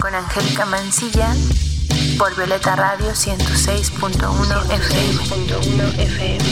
[0.00, 1.34] Con Angélica Mancilla
[2.18, 5.12] por Violeta Radio 106.1 FM.
[5.22, 6.44] 106.1 FM.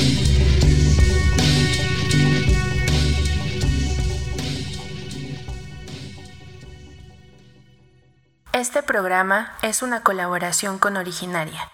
[8.52, 11.70] Este programa es una colaboración con Originaria,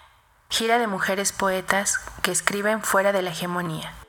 [0.49, 4.04] gira de mujeres poetas que escriben fuera de la hegemonía.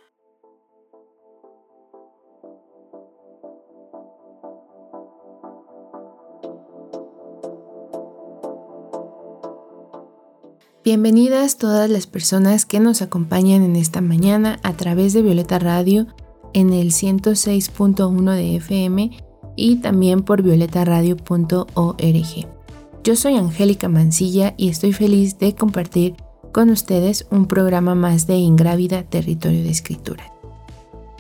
[10.87, 16.07] Bienvenidas todas las personas que nos acompañan en esta mañana a través de Violeta Radio
[16.53, 19.11] en el 106.1 de FM
[19.57, 22.49] y también por violetaradio.org.
[23.03, 26.15] Yo soy Angélica Mancilla y estoy feliz de compartir
[26.53, 30.33] con ustedes un programa más de Ingrávida Territorio de Escritura.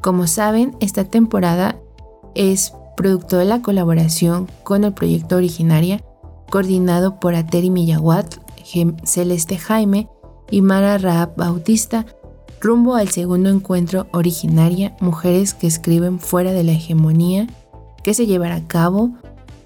[0.00, 1.76] Como saben, esta temporada
[2.36, 6.04] es producto de la colaboración con el proyecto Originaria,
[6.50, 8.45] coordinado por Ateri Millaguat,
[9.04, 10.08] Celeste Jaime
[10.50, 12.06] y Mara Raab Bautista,
[12.60, 17.46] rumbo al segundo encuentro originaria Mujeres que escriben fuera de la hegemonía,
[18.02, 19.12] que se llevará a cabo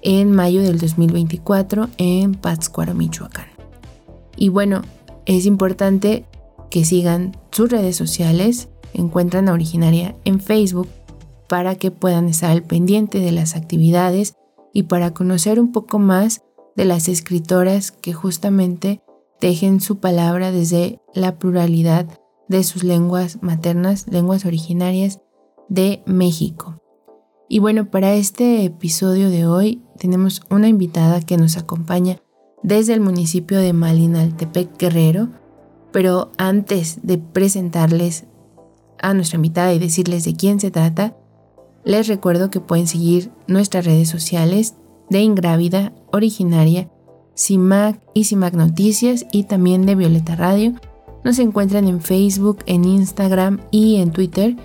[0.01, 3.47] en mayo del 2024 en Pátzcuaro, Michoacán.
[4.35, 4.81] Y bueno,
[5.25, 6.25] es importante
[6.69, 10.87] que sigan sus redes sociales, encuentran a Originaria en Facebook
[11.47, 14.35] para que puedan estar al pendiente de las actividades
[14.73, 16.41] y para conocer un poco más
[16.75, 19.01] de las escritoras que justamente
[19.39, 22.07] tejen su palabra desde la pluralidad
[22.47, 25.19] de sus lenguas maternas, lenguas originarias
[25.69, 26.81] de México.
[27.49, 32.21] Y bueno, para este episodio de hoy tenemos una invitada que nos acompaña
[32.63, 35.29] desde el municipio de Malinaltepec, Guerrero,
[35.91, 38.25] pero antes de presentarles
[39.01, 41.17] a nuestra invitada y decirles de quién se trata,
[41.83, 44.75] les recuerdo que pueden seguir nuestras redes sociales
[45.11, 46.89] de Ingrávida Originaria,
[47.35, 50.73] CIMAC y CIMAC Noticias y también de Violeta Radio.
[51.25, 54.55] Nos encuentran en Facebook, en Instagram y en Twitter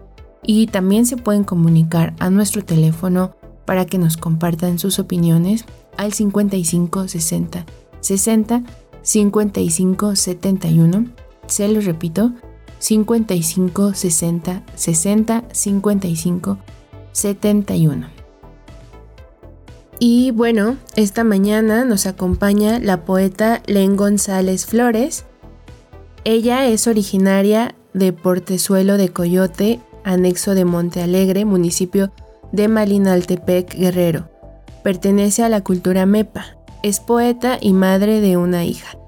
[0.44, 5.64] y también se pueden comunicar a nuestro teléfono para que nos compartan sus opiniones
[5.96, 7.66] al 55 60
[8.00, 8.62] 60
[9.02, 11.06] 55 71.
[11.48, 12.32] Se los repito,
[12.78, 16.58] 55 60 60 55
[17.10, 18.16] 71.
[19.98, 25.24] Y bueno, esta mañana nos acompaña la poeta Len González Flores.
[26.24, 32.12] Ella es originaria de Portezuelo de Coyote, anexo de Monte Alegre, municipio
[32.52, 34.28] de Malinaltepec, Guerrero.
[34.82, 36.58] Pertenece a la cultura MEPA.
[36.82, 38.98] Es poeta y madre de una hija.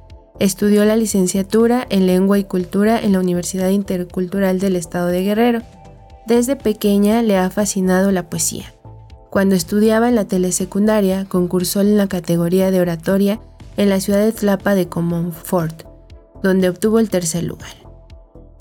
[0.40, 5.62] Estudió la licenciatura en Lengua y Cultura en la Universidad Intercultural del Estado de Guerrero.
[6.26, 8.72] Desde pequeña le ha fascinado la poesía.
[9.30, 13.40] Cuando estudiaba en la telesecundaria, concursó en la categoría de oratoria
[13.76, 15.82] en la ciudad de Tlapa de Comonfort,
[16.42, 17.70] donde obtuvo el tercer lugar.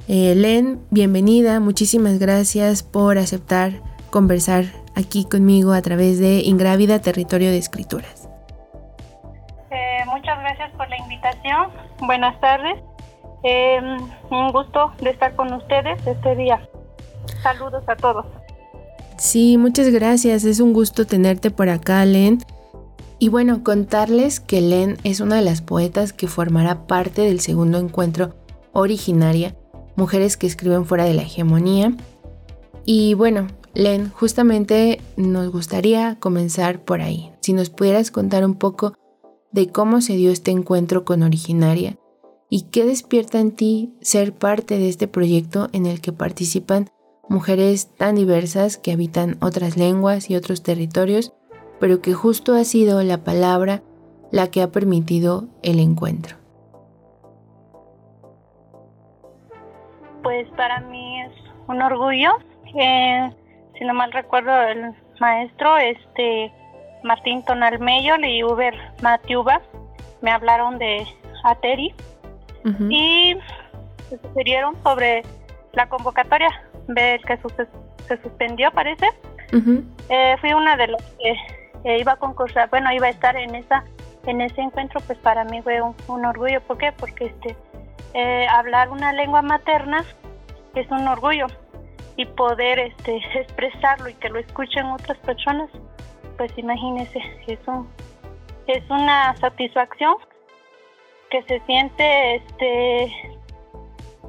[0.09, 7.49] Eh, Len, bienvenida, muchísimas gracias por aceptar conversar aquí conmigo a través de Ingrávida Territorio
[7.49, 8.27] de Escrituras.
[9.71, 11.71] Eh, muchas gracias por la invitación.
[11.99, 12.77] Buenas tardes.
[13.43, 13.79] Eh,
[14.29, 16.61] un gusto de estar con ustedes este día.
[17.41, 18.25] Saludos a todos.
[19.17, 20.43] Sí, muchas gracias.
[20.43, 22.39] Es un gusto tenerte por acá, Len.
[23.19, 27.79] Y bueno, contarles que Len es una de las poetas que formará parte del segundo
[27.79, 28.35] encuentro
[28.73, 29.55] originaria,
[29.95, 31.97] Mujeres que escriben fuera de la hegemonía.
[32.85, 37.31] Y bueno, Len, justamente nos gustaría comenzar por ahí.
[37.41, 38.93] Si nos pudieras contar un poco
[39.51, 41.97] de cómo se dio este encuentro con Originaria
[42.47, 46.91] y qué despierta en ti ser parte de este proyecto en el que participan
[47.29, 51.33] mujeres tan diversas que habitan otras lenguas y otros territorios,
[51.79, 53.81] pero que justo ha sido la palabra
[54.31, 56.37] la que ha permitido el encuentro.
[60.23, 61.31] Pues para mí es
[61.67, 62.31] un orgullo.
[62.75, 63.31] Eh,
[63.77, 66.51] si no mal recuerdo, el maestro este
[67.03, 69.61] Martín Tonalmello y Uber Matiuba
[70.21, 71.05] me hablaron de
[71.43, 71.93] Ateri
[72.89, 73.33] y
[74.09, 75.23] se sugirieron sobre
[75.71, 76.49] la convocatoria
[76.87, 77.37] ver que
[78.07, 79.07] se suspendió, parece.
[80.09, 81.03] Eh, fui una de las
[81.83, 83.83] que iba a concursar, bueno, iba a estar en esa
[84.27, 86.61] en ese encuentro pues para mí fue un, orgullo.
[86.61, 86.91] ¿Por qué?
[86.91, 87.55] Porque este,
[88.13, 90.03] eh, hablar una lengua materna
[90.75, 91.47] es un orgullo
[92.17, 95.69] y poder este, expresarlo y que lo escuchen otras personas,
[96.37, 97.87] pues imagínese, es, un,
[98.67, 100.15] es una satisfacción
[101.29, 103.36] que se siente este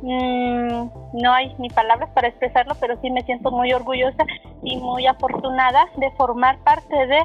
[0.03, 4.25] Mm, no hay ni palabras para expresarlo, pero sí me siento muy orgullosa
[4.63, 7.21] y muy afortunada de formar parte de,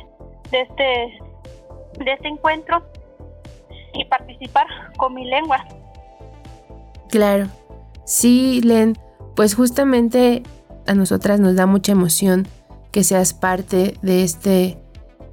[0.52, 2.84] de, este, de este encuentro
[3.94, 4.66] y participar
[4.98, 5.66] con mi lengua.
[7.10, 7.48] Claro,
[8.06, 8.98] sí, Len,
[9.36, 10.42] pues justamente
[10.88, 12.48] a nosotras nos da mucha emoción
[12.92, 14.78] que seas parte de este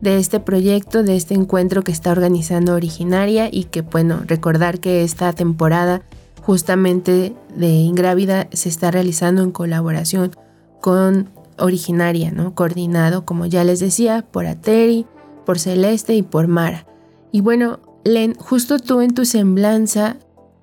[0.01, 5.05] de este proyecto, de este encuentro que está organizando Originaria y que bueno, recordar que
[5.05, 6.01] esta temporada
[6.43, 10.33] justamente de Ingrávida se está realizando en colaboración
[10.81, 12.55] con Originaria, ¿no?
[12.55, 15.07] Coordinado, como ya les decía, por Ateri,
[15.45, 16.87] por Celeste y por Mara.
[17.33, 20.17] Y bueno, Len, justo tú en tu semblanza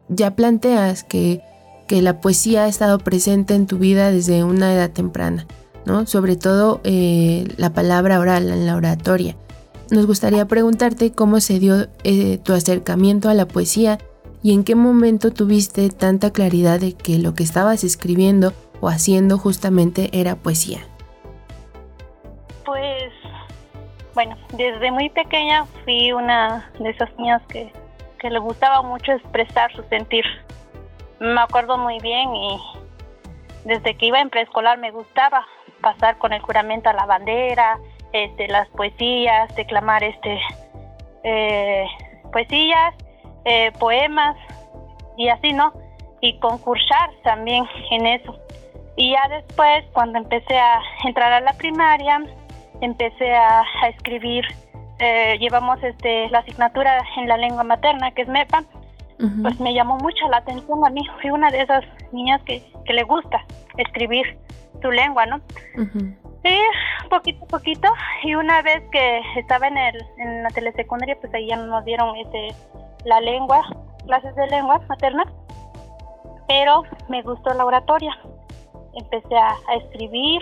[0.09, 1.41] ya planteas que,
[1.87, 5.45] que la poesía ha estado presente en tu vida desde una edad temprana,
[5.85, 6.07] ¿no?
[6.07, 9.35] Sobre todo eh, la palabra oral en la oratoria.
[9.91, 13.99] Nos gustaría preguntarte cómo se dio eh, tu acercamiento a la poesía
[14.43, 19.37] ¿Y en qué momento tuviste tanta claridad de que lo que estabas escribiendo o haciendo
[19.37, 20.79] justamente era poesía?
[22.63, 23.11] Pues,
[24.13, 27.71] bueno, desde muy pequeña fui una de esas niñas que,
[28.19, 30.23] que le gustaba mucho expresar su sentir.
[31.19, 32.59] Me acuerdo muy bien y
[33.65, 35.45] desde que iba en preescolar me gustaba
[35.81, 37.79] pasar con el juramento a la bandera,
[38.13, 40.39] este, las poesías, declamar este,
[41.23, 41.85] eh,
[42.31, 42.93] poesías
[43.47, 44.35] eh, poemas
[45.15, 45.73] y así, ¿no?
[46.21, 48.37] Y concursar también en eso.
[48.97, 52.21] Y ya después, cuando empecé a entrar a la primaria,
[52.81, 54.43] empecé a, escribir,
[54.99, 58.63] eh, llevamos este, la asignatura en la lengua materna, que es MEPA,
[59.41, 61.01] pues me llamó mucho la atención a mí.
[61.21, 63.43] Fui una de esas niñas que, que le gusta
[63.77, 64.37] escribir
[64.81, 65.41] su lengua, ¿no?
[66.43, 66.59] Sí,
[67.09, 67.87] poquito a poquito.
[68.23, 72.15] Y una vez que estaba en, el, en la telesecundaria, pues ahí ya nos dieron
[72.17, 72.49] este
[73.07, 73.61] la lengua,
[74.05, 75.23] clases de lengua materna,
[76.47, 78.11] pero me gustó la oratoria.
[78.93, 80.41] Empecé a, escribir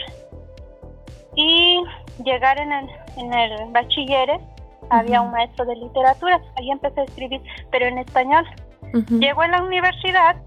[1.35, 1.83] y
[2.23, 4.41] llegar en el, en el bachilleres
[4.89, 7.41] había un maestro de literatura, ahí empecé a escribir,
[7.71, 8.45] pero en español.
[9.09, 10.37] Llego a la universidad,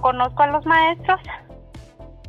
[0.00, 1.20] conozco a los maestros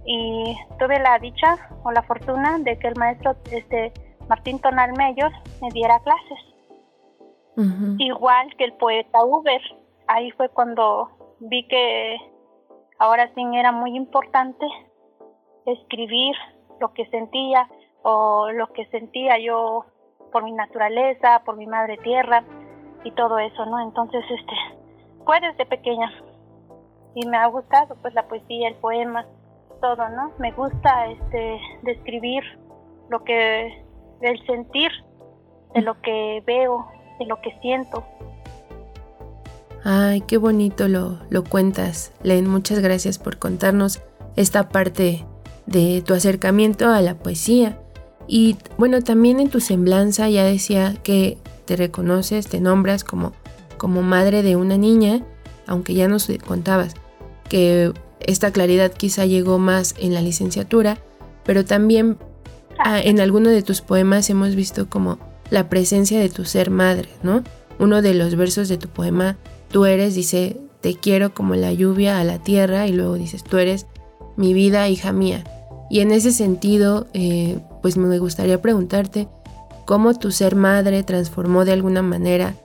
[0.06, 3.92] y tuve la dicha o la fortuna de que el maestro este
[4.30, 6.53] Martín Tonal Mayor me diera clases
[7.98, 9.62] igual que el poeta Uber.
[10.08, 11.10] Ahí fue cuando
[11.40, 12.18] vi que
[13.00, 14.66] ahora sí era muy importante
[15.66, 16.36] escribir
[16.80, 17.70] lo que sentía
[18.02, 19.86] o lo que sentía yo
[20.32, 22.44] por mi naturaleza, por mi madre tierra
[23.04, 23.80] y todo eso, ¿no?
[23.80, 24.56] Entonces, este,
[25.26, 26.12] fue desde pequeña
[27.16, 29.26] y me ha gustado pues la poesía, el poema,
[29.80, 30.32] todo, ¿no?
[30.40, 32.44] Me gusta este describir
[33.10, 33.86] lo que
[34.22, 34.92] el sentir
[35.74, 36.88] de lo que veo,
[37.20, 38.04] de lo que siento.
[39.84, 42.48] Ay, qué bonito lo, lo cuentas, Len.
[42.48, 44.02] Muchas gracias por contarnos
[44.36, 45.26] esta parte
[45.66, 47.80] de tu acercamiento a la poesía.
[48.28, 53.34] Y bueno, también en tu semblanza ya decía que te reconoces, te nombras como,
[53.78, 55.22] como madre de una niña,
[55.68, 56.96] aunque ya nos contabas
[57.50, 60.98] que esta claridad quizá llegó más en la licenciatura,
[61.44, 62.18] pero también
[62.80, 65.20] ah, en alguno de tus poemas hemos visto como
[65.54, 67.44] la presencia de tu ser madre, ¿no?
[67.78, 69.38] Uno de los versos de tu poema,
[69.70, 73.60] tú eres, dice, te quiero como la lluvia a la tierra y luego dices, tú
[73.60, 73.86] eres
[74.36, 75.44] mi vida, hija mía.
[75.92, 79.28] Y en ese sentido, eh, pues me gustaría preguntarte
[79.86, 82.56] cómo tu ser madre transformó de alguna manera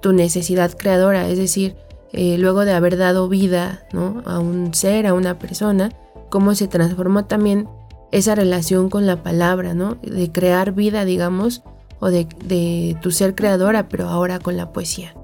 [0.00, 1.76] tu necesidad creadora, es decir,
[2.14, 4.22] eh, luego de haber dado vida ¿no?
[4.24, 5.92] a un ser, a una persona,
[6.30, 7.68] cómo se transformó también
[8.10, 9.96] esa relación con la palabra, ¿no?
[9.96, 11.62] De crear vida, digamos,
[12.00, 15.14] o de, tu ser creadora, pero ahora con la poesía?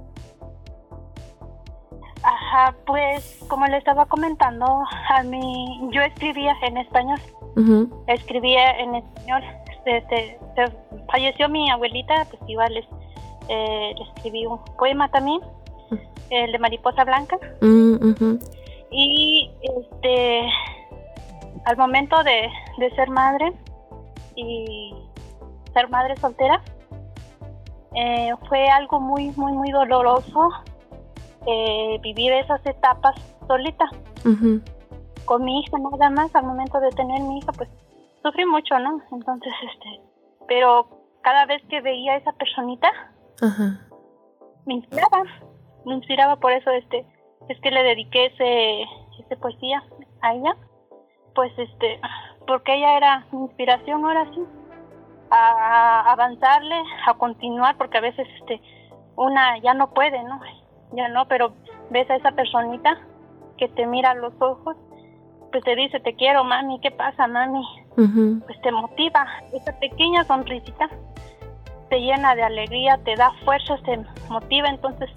[2.22, 4.66] Ajá, pues como le estaba comentando,
[5.10, 7.20] a mí yo escribía en español.
[8.06, 9.42] Escribía en español.
[9.84, 10.38] Este,
[11.12, 12.86] falleció mi abuelita, pues igual les,
[13.48, 15.40] eh, le escribí un poema también,
[16.30, 17.38] el de Mariposa Blanca.
[17.60, 18.38] Mm,
[18.90, 20.48] y este
[21.64, 23.52] al momento de, de ser madre
[24.36, 24.94] y
[25.74, 26.62] ser madre soltera
[27.94, 30.50] eh, fue algo muy, muy, muy doloroso
[31.46, 33.14] eh, vivir esas etapas
[33.46, 33.84] solita.
[35.24, 37.68] Con mi hija nada más, al momento de tener mi hija, pues
[38.22, 39.00] sufrí mucho, ¿no?
[39.12, 40.00] Entonces, este,
[40.48, 40.88] pero
[41.22, 42.90] cada vez que veía a esa personita,
[44.66, 45.24] me inspiraba,
[45.84, 47.06] me inspiraba por eso este
[47.48, 48.82] es que le dediqué ese,
[49.18, 49.82] ese poesía
[50.22, 50.56] a ella,
[51.34, 52.00] pues este
[52.46, 54.40] porque ella era mi inspiración ahora sí
[55.34, 58.60] a, avanzarle, a continuar, porque a veces este
[59.16, 60.40] una ya no puede, ¿no?
[60.92, 61.52] Ya no, pero
[61.90, 62.98] ves a esa personita
[63.56, 64.76] que te mira a los ojos,
[65.50, 67.64] pues te dice, te quiero, mami, ¿qué pasa, mami?
[67.94, 70.88] Pues te motiva, esa pequeña sonrisita
[71.90, 75.10] te llena de alegría, te da fuerzas, te motiva, entonces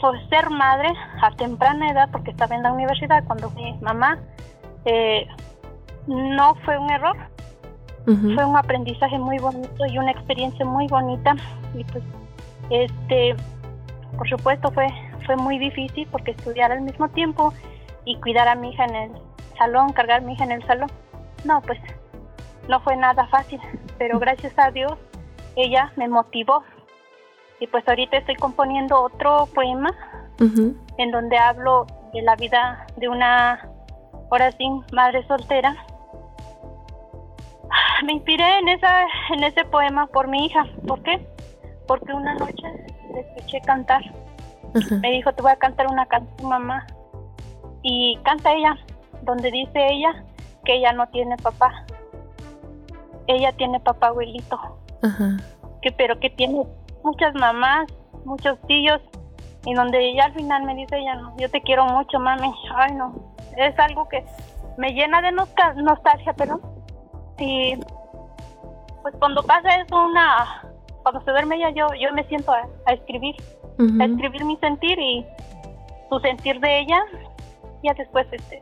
[0.00, 4.18] por ser madre a temprana edad, porque estaba en la universidad cuando fui mamá,
[4.84, 5.26] eh,
[6.06, 7.16] no fue un error,
[8.06, 11.34] fue un aprendizaje muy bonito y una experiencia muy bonita.
[11.74, 12.04] Y pues
[12.70, 13.34] este
[14.16, 14.88] por supuesto fue
[15.26, 17.52] fue muy difícil porque estudiar al mismo tiempo
[18.04, 19.10] y cuidar a mi hija en el
[19.58, 20.90] salón, cargar a mi hija en el salón.
[21.44, 21.78] No, pues
[22.68, 23.60] no fue nada fácil,
[23.98, 24.92] pero gracias a Dios
[25.56, 26.62] ella me motivó.
[27.58, 29.90] Y pues ahorita estoy componiendo otro poema
[30.38, 33.66] en donde hablo de la vida de una,
[34.30, 35.74] ahora sí, madre soltera
[38.04, 40.66] me inspiré en esa en ese poema por mi hija.
[40.86, 41.26] ¿Por qué?
[41.86, 42.64] Porque una noche
[43.12, 44.02] le escuché cantar.
[45.00, 46.86] Me dijo, te voy a cantar una canción, mamá.
[47.82, 48.76] Y canta ella,
[49.22, 50.24] donde dice ella
[50.64, 51.84] que ella no tiene papá.
[53.26, 54.58] Ella tiene papá abuelito.
[55.80, 56.64] Que, pero que tiene
[57.02, 57.86] muchas mamás,
[58.24, 59.00] muchos tíos.
[59.64, 62.52] Y donde ella al final me dice ella, no, yo te quiero mucho, mami.
[62.74, 63.14] Ay, no.
[63.56, 64.24] Es algo que
[64.76, 66.60] me llena de nostalgia, pero
[67.38, 67.78] Sí,
[69.02, 70.62] pues cuando pasa eso, una,
[71.02, 73.36] cuando se duerme ella, yo, yo me siento a, escribir,
[74.00, 75.24] a escribir mi sentir y
[76.10, 77.00] su sentir de ella,
[77.82, 78.60] ya después este,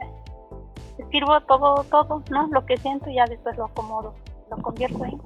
[0.98, 2.48] escribo todo, todo, ¿no?
[2.48, 4.14] Lo que siento y ya después lo acomodo,
[4.50, 5.20] lo convierto en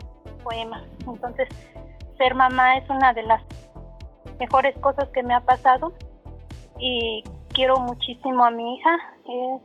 [0.44, 0.84] poema.
[1.06, 1.48] Entonces,
[2.16, 3.42] ser mamá es una de las
[4.38, 5.92] mejores cosas que me ha pasado
[6.78, 7.24] y
[7.54, 9.62] quiero muchísimo a mi hija, es,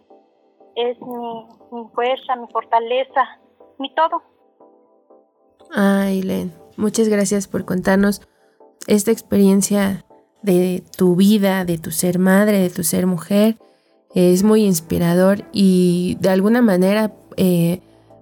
[0.76, 3.40] es mi, mi fuerza, mi fortaleza,
[3.80, 4.22] mi todo.
[5.72, 8.22] Ay, Len, muchas gracias por contarnos
[8.88, 10.06] esta experiencia
[10.42, 13.58] de tu vida, de tu ser madre, de tu ser mujer.
[14.14, 17.82] Es muy inspirador y de alguna manera, eh,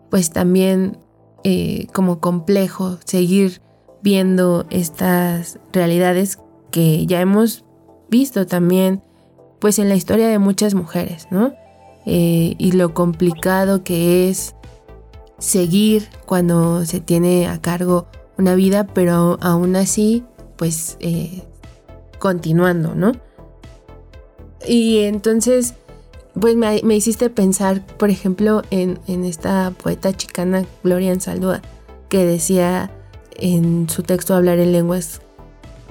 [0.09, 0.97] pues también
[1.43, 3.61] eh, como complejo seguir
[4.01, 6.39] viendo estas realidades
[6.71, 7.65] que ya hemos
[8.09, 9.01] visto también,
[9.59, 11.53] pues en la historia de muchas mujeres, ¿no?
[12.05, 14.55] Eh, y lo complicado que es
[15.41, 18.07] seguir cuando se tiene a cargo
[18.37, 20.23] una vida, pero aún así,
[20.55, 21.43] pues eh,
[22.19, 23.13] continuando, ¿no?
[24.67, 25.73] Y entonces,
[26.39, 31.61] pues me, hiciste pensar, por ejemplo, en, esta poeta chicana Gloria Saldúa,
[32.07, 32.91] que decía
[33.35, 35.21] en su texto Hablar en lenguas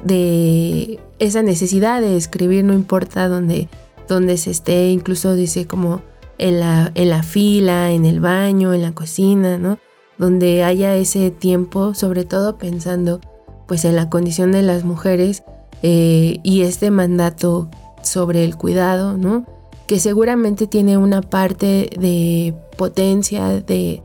[0.04, 3.69] de esa necesidad de escribir, no importa dónde,
[4.09, 6.02] dónde se esté, incluso dice como
[6.40, 9.78] en la, en la fila, en el baño, en la cocina, ¿no?
[10.16, 13.20] Donde haya ese tiempo, sobre todo pensando
[13.68, 15.44] pues en la condición de las mujeres
[15.82, 17.68] eh, y este mandato
[18.02, 19.44] sobre el cuidado, ¿no?
[19.87, 24.02] Que seguramente tiene una parte de potencia, de,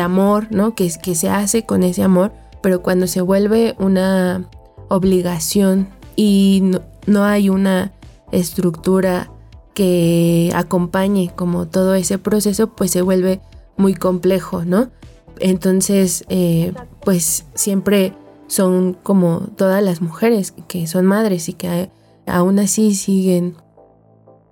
[0.00, 0.74] amor, ¿no?
[0.74, 4.48] Que, que se hace con ese amor, pero cuando se vuelve una
[4.88, 6.72] obligación y
[7.06, 7.92] no hay una
[8.32, 9.30] estructura
[9.74, 13.40] que acompañe como todo ese proceso, pues se vuelve
[13.76, 14.90] muy complejo, ¿no?
[15.38, 16.72] Entonces, eh,
[17.04, 18.14] pues siempre
[18.46, 21.90] son como todas las mujeres que son madres y que
[22.26, 23.54] aún así siguen,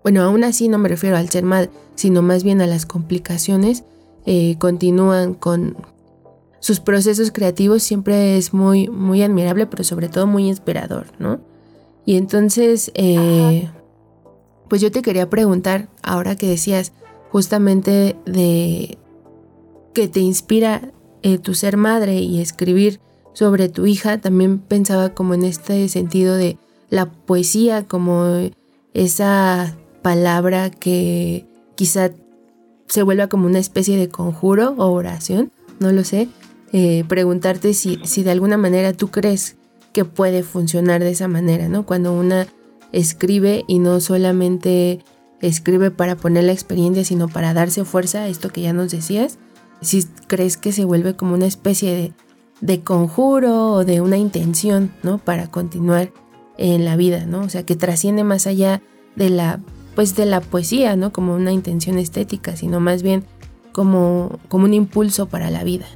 [0.02, 3.84] bueno, aún así no me refiero al ser madre, sino más bien a las complicaciones,
[4.24, 5.76] eh, continúan con
[6.60, 11.40] sus procesos creativos, siempre es muy, muy admirable, pero sobre todo muy inspirador, ¿no?
[12.04, 13.68] Y entonces, eh,
[14.68, 16.92] pues yo te quería preguntar, ahora que decías
[17.30, 18.98] justamente de
[19.94, 23.00] que te inspira eh, tu ser madre y escribir
[23.32, 26.58] sobre tu hija, también pensaba como en este sentido de
[26.90, 28.50] la poesía, como
[28.94, 32.10] esa palabra que quizá
[32.86, 36.28] se vuelva como una especie de conjuro o oración, no lo sé.
[36.72, 39.56] Eh, preguntarte si, si de alguna manera tú crees
[39.92, 41.86] que puede funcionar de esa manera, ¿no?
[41.86, 42.46] Cuando una
[42.92, 45.04] escribe y no solamente
[45.40, 49.38] escribe para poner la experiencia, sino para darse fuerza a esto que ya nos decías.
[49.80, 52.12] Si crees que se vuelve como una especie
[52.60, 55.18] de, conjuro o de una intención, ¿no?
[55.18, 56.12] Para continuar
[56.56, 57.40] en la vida, ¿no?
[57.42, 58.82] O sea, que trasciende más allá
[59.14, 59.60] de la,
[59.94, 61.12] pues de la poesía, ¿no?
[61.12, 63.24] Como una intención estética, sino más bien
[63.72, 65.86] como, como un impulso para la vida.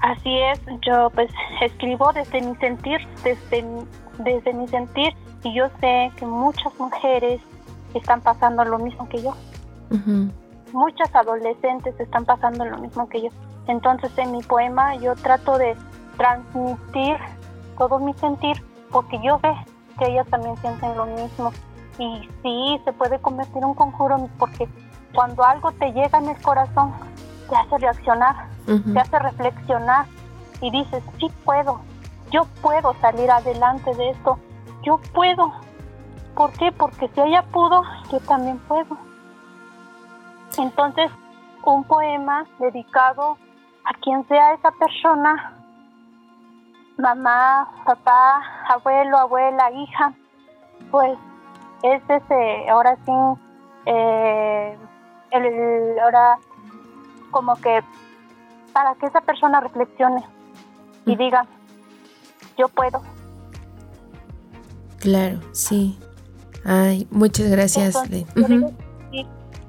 [0.00, 1.30] Así es, yo pues
[1.60, 3.64] escribo desde mi sentir, desde,
[4.18, 5.14] desde mi sentir
[5.44, 7.40] y yo sé que muchas mujeres
[7.94, 9.34] están pasando lo mismo que yo.
[10.72, 13.28] Muchas adolescentes están pasando lo mismo que yo.
[13.66, 15.76] Entonces en mi poema yo trato de
[16.16, 17.16] transmitir
[17.76, 19.54] todo mi sentir porque yo ve
[19.98, 21.52] que ellas también sienten lo mismo.
[21.98, 24.66] Y sí, se puede convertir en un conjuro porque
[25.14, 26.94] cuando algo te llega en el corazón,
[27.50, 30.06] te hace reaccionar, te hace reflexionar
[30.60, 31.80] y dices, sí puedo,
[32.30, 34.38] yo puedo salir adelante de esto,
[34.82, 35.52] yo puedo.
[36.36, 36.70] ¿Por qué?
[36.72, 38.96] Porque si ella pudo, yo también puedo.
[40.56, 41.10] Entonces,
[41.64, 43.36] un poema dedicado
[43.84, 45.56] a quien sea esa persona,
[46.96, 50.12] mamá, papá, abuelo, abuela, hija,
[50.90, 51.18] pues
[51.82, 53.12] es ese, ahora sí,
[53.86, 54.78] eh,
[55.30, 56.38] el, ahora
[57.30, 57.82] como que
[58.72, 60.24] para que esa persona reflexione
[61.06, 61.46] y diga,
[62.56, 63.02] yo puedo.
[64.98, 65.98] Claro, sí.
[66.64, 67.96] Ay, muchas gracias.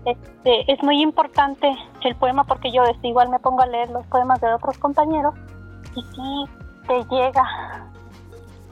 [0.06, 1.72] este, es muy importante
[2.04, 5.34] el poema porque yo este, igual me pongo a leer los poemas de otros compañeros
[5.96, 6.46] y sí,
[6.88, 7.88] te llega,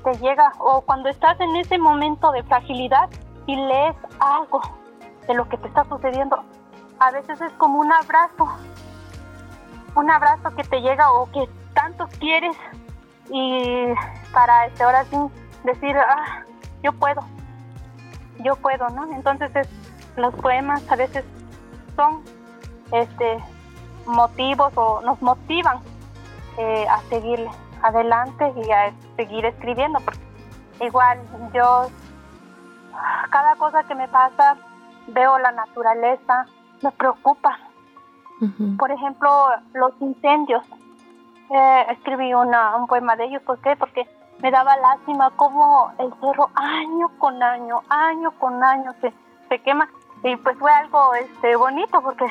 [0.04, 3.10] te llega, o cuando estás en ese momento de fragilidad
[3.46, 4.62] y lees algo
[5.28, 6.44] de lo que te está sucediendo,
[7.00, 8.50] a veces es como un abrazo,
[9.96, 12.56] un abrazo que te llega o que tanto quieres
[13.30, 13.94] y
[14.34, 15.18] para este, ahora sí
[15.64, 16.44] decir, ah,
[16.84, 17.22] yo puedo,
[18.40, 19.12] yo puedo, ¿no?
[19.14, 19.68] Entonces
[20.16, 21.24] los poemas a veces
[21.96, 22.24] son
[22.92, 23.44] este
[24.06, 25.80] motivos o nos motivan
[26.58, 27.50] eh, a seguirle
[27.82, 30.20] adelante y a seguir escribiendo porque
[30.82, 31.20] igual
[31.54, 31.88] yo
[33.30, 34.58] cada cosa que me pasa
[35.08, 36.48] veo la naturaleza
[36.82, 37.60] me preocupa
[38.78, 39.30] por ejemplo
[39.74, 40.64] los incendios
[41.50, 43.76] eh, escribí una, un poema de ellos ¿por qué?
[43.76, 44.08] porque
[44.42, 49.14] me daba lástima cómo el cerro año con año año con año se,
[49.50, 49.90] se quema
[50.24, 52.26] y pues fue algo este bonito porque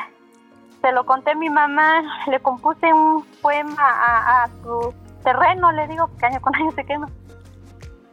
[0.80, 5.86] se lo conté a mi mamá le compuse un poema a, a su terreno, le
[5.88, 7.08] digo, que año con año se quema.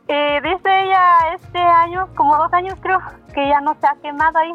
[0.07, 2.99] Y dice ella este año, como dos años creo,
[3.33, 4.53] que ya no se ha quemado ahí.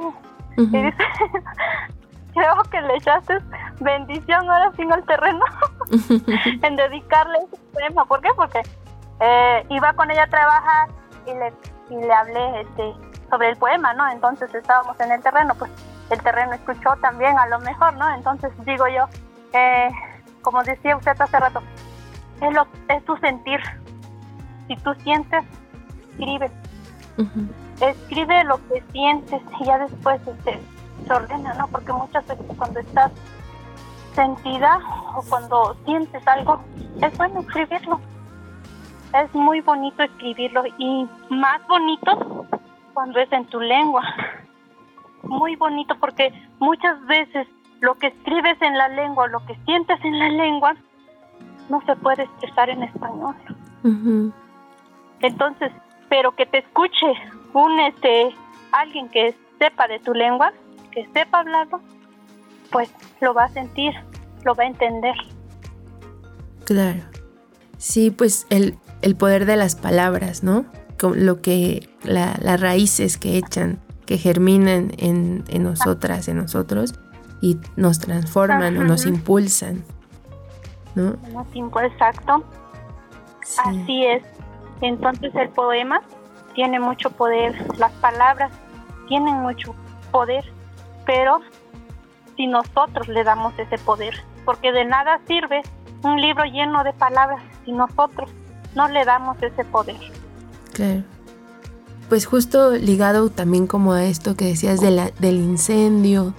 [0.56, 0.96] Y dice,
[2.34, 3.38] creo que le echaste
[3.80, 5.44] bendición ahora sin el terreno
[6.62, 8.04] en dedicarle ese poema.
[8.04, 8.28] ¿Por qué?
[8.36, 8.62] Porque
[9.20, 10.88] eh, iba con ella a trabajar
[11.26, 11.52] y le,
[11.90, 12.94] y le hablé este,
[13.30, 14.08] sobre el poema, ¿no?
[14.10, 15.70] Entonces estábamos en el terreno, pues
[16.10, 18.12] el terreno escuchó también a lo mejor, ¿no?
[18.14, 19.06] Entonces digo yo,
[19.52, 19.88] eh,
[20.42, 21.62] como decía usted hace rato,
[22.40, 23.60] es, lo, es tu sentir.
[24.68, 25.44] Si tú sientes,
[26.10, 26.50] escribe.
[27.80, 30.60] Escribe lo que sientes y ya después este,
[31.06, 31.66] se ordena, ¿no?
[31.68, 33.12] Porque muchas veces cuando estás
[34.14, 34.78] sentida
[35.16, 36.60] o cuando sientes algo,
[37.00, 38.00] es bueno escribirlo.
[39.14, 42.46] Es muy bonito escribirlo y más bonito
[42.92, 44.02] cuando es en tu lengua.
[45.22, 47.46] Muy bonito porque muchas veces
[47.80, 50.74] lo que escribes en la lengua, lo que sientes en la lengua,
[51.68, 53.34] no se puede expresar en español.
[55.20, 55.72] Entonces,
[56.08, 57.14] pero que te escuche
[57.52, 58.34] un este
[58.72, 60.52] alguien que sepa de tu lengua,
[60.92, 61.80] que sepa hablarlo,
[62.70, 63.92] pues lo va a sentir,
[64.44, 65.14] lo va a entender.
[66.64, 67.00] Claro.
[67.78, 70.66] Sí, pues el, el poder de las palabras, ¿no?
[71.02, 76.94] Lo que, las raíces que echan, que germinan en, en nosotras, en nosotros,
[77.40, 79.82] y nos transforman o nos impulsan.
[80.94, 81.16] ¿no?
[81.82, 82.44] exacto.
[83.64, 84.22] Así es.
[84.82, 86.02] Entonces el poema
[86.60, 88.52] tiene mucho poder, las palabras
[89.08, 89.74] tienen mucho
[90.12, 90.44] poder,
[91.06, 91.40] pero
[92.36, 94.12] si nosotros le damos ese poder,
[94.44, 95.62] porque de nada sirve
[96.02, 98.30] un libro lleno de palabras si nosotros
[98.74, 99.96] no le damos ese poder.
[100.74, 101.02] Claro.
[102.10, 106.34] Pues justo ligado también como a esto que decías de la, del incendio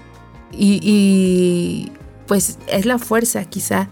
[0.52, 1.92] y, y
[2.28, 3.90] pues es la fuerza quizá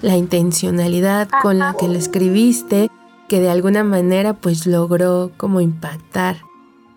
[0.00, 2.88] la intencionalidad con la que lo escribiste,
[3.28, 6.38] que de alguna manera pues logró como impactar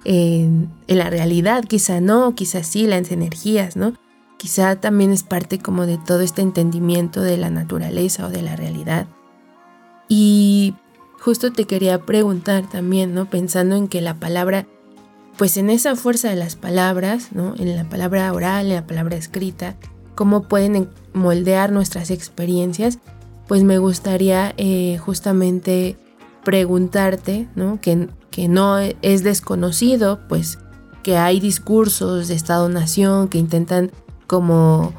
[0.05, 3.93] en, la realidad, quizá no, quizá sí, las energías, ¿no?
[4.37, 8.55] Quizá también es parte como de todo este entendimiento de la naturaleza o de la
[8.55, 9.07] realidad.
[10.07, 10.75] Y
[11.19, 13.29] justo te quería preguntar también, ¿no?
[13.29, 14.65] Pensando en que la palabra,
[15.37, 17.53] pues en esa fuerza de las palabras, ¿no?
[17.57, 19.75] En la palabra oral, en la palabra escrita,
[20.15, 22.99] cómo pueden moldear nuestras experiencias,
[23.47, 25.97] pues me gustaría eh, justamente
[26.43, 27.79] preguntarte, ¿no?
[27.81, 30.59] Que, que no es desconocido, pues
[31.03, 33.91] que hay discursos de Estado-Nación que intentan
[34.27, 34.93] como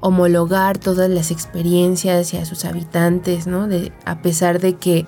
[0.00, 3.68] homologar todas las experiencias y a sus habitantes, ¿no?
[4.04, 5.06] A pesar de que,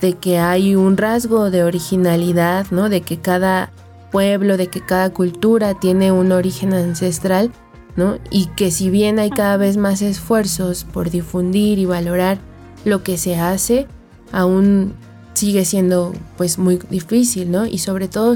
[0.00, 2.88] de que hay un rasgo de originalidad, ¿no?
[2.88, 3.72] De que cada
[4.12, 7.50] pueblo, de que cada cultura tiene un origen ancestral,
[7.96, 8.18] ¿no?
[8.30, 12.38] Y que si bien hay cada vez más esfuerzos por difundir y valorar
[12.84, 13.88] lo que se hace,
[14.32, 14.94] aún
[15.40, 17.66] sigue siendo pues muy difícil, ¿no?
[17.66, 18.34] Y sobre todo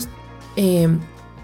[0.57, 0.89] eh,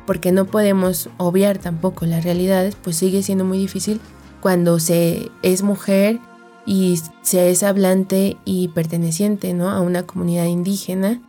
[0.07, 4.01] porque no podemos obviar tampoco las realidades, pues sigue siendo muy difícil
[4.40, 6.18] cuando se es mujer
[6.64, 9.68] y se es hablante y perteneciente ¿no?
[9.68, 11.20] a una comunidad indígena.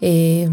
[0.00, 0.48] Eh,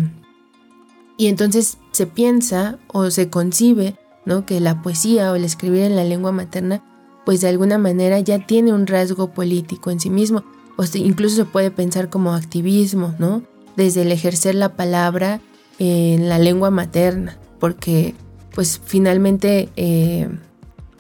[1.16, 4.46] y entonces se piensa o se concibe ¿no?
[4.48, 6.84] que la poesía o el escribir en la lengua materna
[7.26, 10.44] pues de alguna manera ya tiene un rasgo político en sí mismo.
[10.80, 13.44] O incluso se puede pensar como activismo, ¿no?
[13.76, 15.42] Desde el ejercer la palabra
[15.78, 18.16] en la lengua materna, porque
[18.54, 20.30] pues finalmente eh,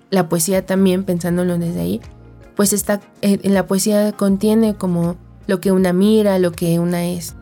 [0.09, 2.01] la poesía también, pensándolo desde ahí,
[2.57, 5.15] pues está, eh, en la poesía contiene como
[5.47, 7.35] lo que una mira, lo que una es.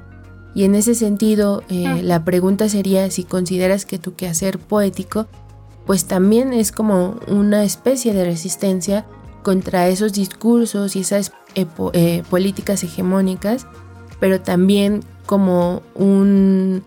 [0.53, 1.97] Y en ese sentido, eh, ah.
[2.03, 5.25] la pregunta sería si consideras que tu quehacer poético,
[5.87, 9.07] pues también es como una especie de resistencia
[9.41, 11.31] contra esos discursos y esas
[11.93, 13.67] eh, políticas hegemónicas,
[14.19, 16.83] pero también como un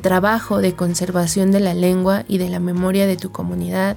[0.00, 3.96] trabajo de conservación de la lengua y de la memoria de tu comunidad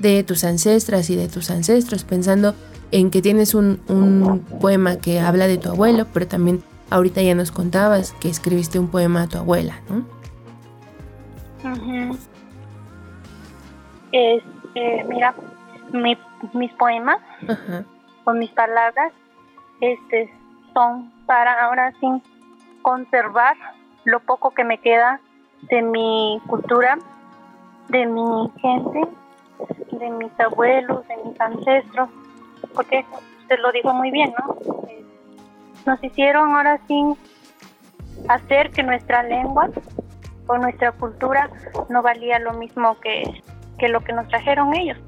[0.00, 2.54] de tus ancestras y de tus ancestros, pensando
[2.90, 3.78] en que tienes un,
[4.60, 8.88] poema que habla de tu abuelo, pero también ahorita ya nos contabas que escribiste un
[8.88, 10.04] poema a tu abuela, ¿no?
[14.12, 15.34] Este, mira,
[15.92, 17.18] mis poemas
[18.24, 19.12] con mis palabras
[19.80, 20.32] este,
[20.74, 22.06] son para ahora sí
[22.82, 23.56] conservar
[24.04, 25.20] lo poco que me queda
[25.62, 26.98] de mi cultura,
[27.88, 29.08] de mi gente
[30.00, 32.08] de mis abuelos, de mis ancestros,
[32.74, 33.04] porque
[33.42, 34.56] usted lo dijo muy bien, ¿no?
[35.86, 37.02] Nos hicieron ahora sí
[38.28, 39.70] hacer que nuestra lengua
[40.46, 41.50] o nuestra cultura
[41.88, 43.42] no valía lo mismo que,
[43.78, 44.98] que lo que nos trajeron ellos.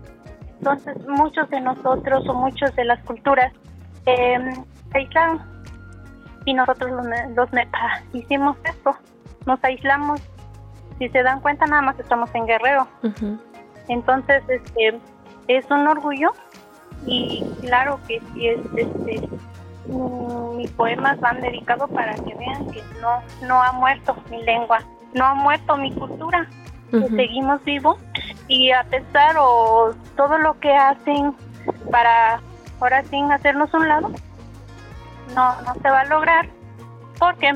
[0.58, 3.52] Entonces muchos de nosotros o muchas de las culturas
[4.06, 4.52] eh,
[4.90, 5.52] se aislaron
[6.44, 7.48] y nosotros los, los
[8.12, 8.96] hicimos esto,
[9.46, 10.20] nos aislamos.
[10.98, 12.86] Si se dan cuenta, nada más estamos en Guerrero.
[13.88, 15.00] Entonces, este,
[15.48, 16.32] es un orgullo.
[17.06, 19.28] Y claro que sí es, este,
[19.86, 24.78] mm, mis poemas van dedicados para que vean que no, no ha muerto mi lengua,
[25.14, 26.48] no ha muerto mi cultura,
[26.92, 27.98] que seguimos vivos
[28.48, 31.34] y a pesar o todo lo que hacen
[31.90, 32.40] para
[32.83, 34.11] ahora sin hacernos un lado,
[35.35, 36.49] no, no se va a lograr.
[37.18, 37.53] ¿Por qué?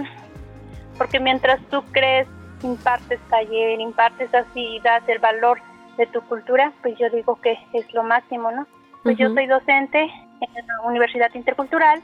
[0.96, 2.28] Porque mientras tú crees,
[2.62, 5.60] impartes taller, impartes así, das el valor
[5.96, 8.66] de tu cultura, pues yo digo que es lo máximo, ¿no?
[9.02, 12.02] Pues yo soy docente en la Universidad Intercultural,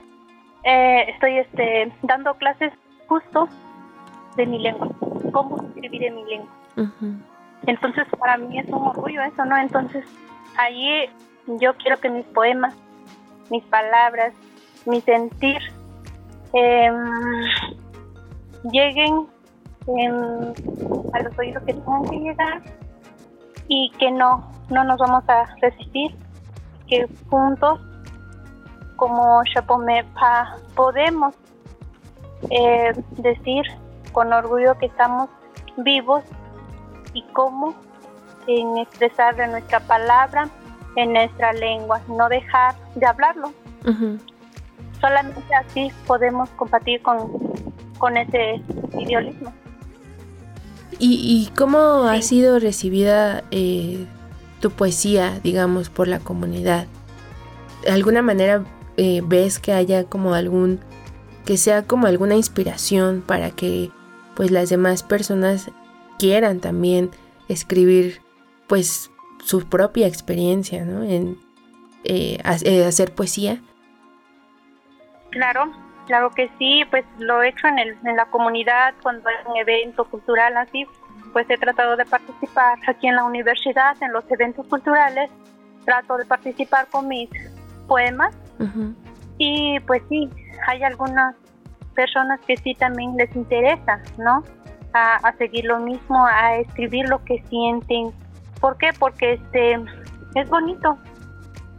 [0.65, 2.73] eh, estoy este, dando clases
[3.07, 3.49] justo
[4.37, 4.89] de mi lengua,
[5.33, 6.53] cómo escribir en mi lengua.
[7.67, 9.57] Entonces para mí es un orgullo eso, ¿no?
[9.57, 10.05] Entonces
[10.57, 11.09] ahí
[11.47, 12.75] yo quiero que mis poemas,
[13.53, 14.33] mis palabras,
[14.87, 15.59] mi sentir.
[16.55, 17.45] Em,
[18.73, 19.27] lleguen
[21.13, 22.63] a los oídos que tengan que llegar
[23.69, 26.17] y que no, no nos vamos a resistir,
[26.89, 27.81] que juntos
[28.97, 31.35] como Chapomepa podemos
[32.51, 33.65] eh, decir
[34.13, 35.29] con orgullo que estamos
[35.77, 36.23] vivos
[37.13, 37.75] y cómo
[38.47, 40.49] en expresar de nuestra palabra
[40.97, 43.53] en nuestra lengua, no dejar de hablarlo.
[45.01, 47.33] Solamente así podemos compartir con,
[47.99, 48.63] con ese
[48.99, 49.53] idealismo.
[50.99, 54.07] ¿Y, cómo ha sido recibida eh,
[54.61, 56.87] tu poesía, digamos, por la comunidad?
[57.83, 58.65] ¿De alguna manera
[58.97, 60.79] eh, ves que haya como algún,
[61.45, 63.91] que sea como alguna inspiración para que
[64.37, 65.71] pues las demás personas
[66.19, 67.11] quieran también
[67.49, 68.21] escribir
[68.69, 69.11] pues
[69.43, 71.03] su propia experiencia, ¿no?
[71.03, 71.39] En
[72.05, 73.61] eh, hacer poesía.
[75.31, 75.71] Claro,
[76.07, 79.57] Claro que sí, pues lo he hecho en, el, en la comunidad, cuando hay un
[79.57, 80.85] evento cultural así,
[81.33, 85.31] pues he tratado de participar aquí en la universidad, en los eventos culturales,
[85.85, 87.31] trato de participar con mis
[87.87, 88.35] poemas
[89.39, 90.31] y pues sí,
[90.69, 91.35] hay algunas
[91.95, 94.45] personas que sí también les interesa, ¿no?
[94.93, 98.13] A, a, seguir lo mismo, a escribir lo que sienten.
[98.63, 98.91] ¿Por qué?
[98.97, 99.75] Porque este
[100.37, 100.97] es bonito,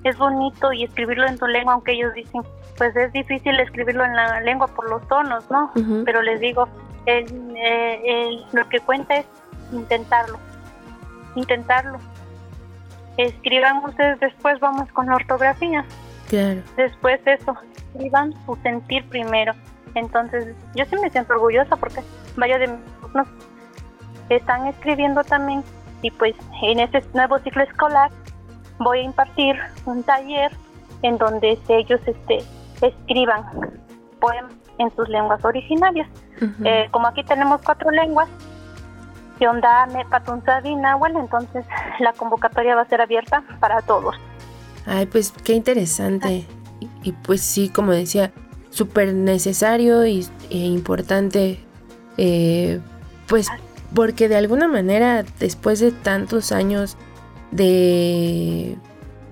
[0.04, 2.42] es bonito y escribirlo en tu lengua, aunque ellos dicen,
[2.78, 5.72] pues es difícil escribirlo en la lengua por los tonos, ¿no?
[6.04, 6.68] Pero les digo,
[7.06, 9.26] el, lo que cuenta es
[9.72, 10.38] intentarlo,
[11.36, 12.00] intentarlo.
[13.16, 15.86] escriban ustedes después, vamos con la ortografía.
[16.28, 16.62] Claro.
[16.76, 19.54] Después eso, escriban su sentir primero.
[19.96, 22.02] Entonces, yo sí me siento orgullosa porque
[22.36, 23.28] varios de mis alumnos
[24.28, 25.64] están escribiendo también
[26.04, 28.12] y pues en este nuevo ciclo escolar
[28.78, 30.52] voy a impartir un taller
[31.02, 32.44] en donde ellos este,
[32.82, 33.44] escriban
[34.20, 36.08] poemas en sus lenguas originarias.
[36.66, 38.28] Eh, como aquí tenemos cuatro lenguas,
[39.40, 41.66] Yondame, Patunzabi, Nahuel, entonces
[42.00, 44.16] la convocatoria va a ser abierta para todos.
[44.86, 46.46] Ay, pues qué interesante.
[47.02, 48.34] Y, pues sí, como decía,
[48.70, 51.64] súper necesario y, e importante,
[52.18, 52.82] eh,
[53.28, 53.50] pues
[53.94, 56.98] porque de alguna manera, después de tantos años
[57.52, 58.78] de,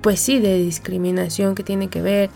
[0.01, 2.29] pues sí, de discriminación que tiene que ver,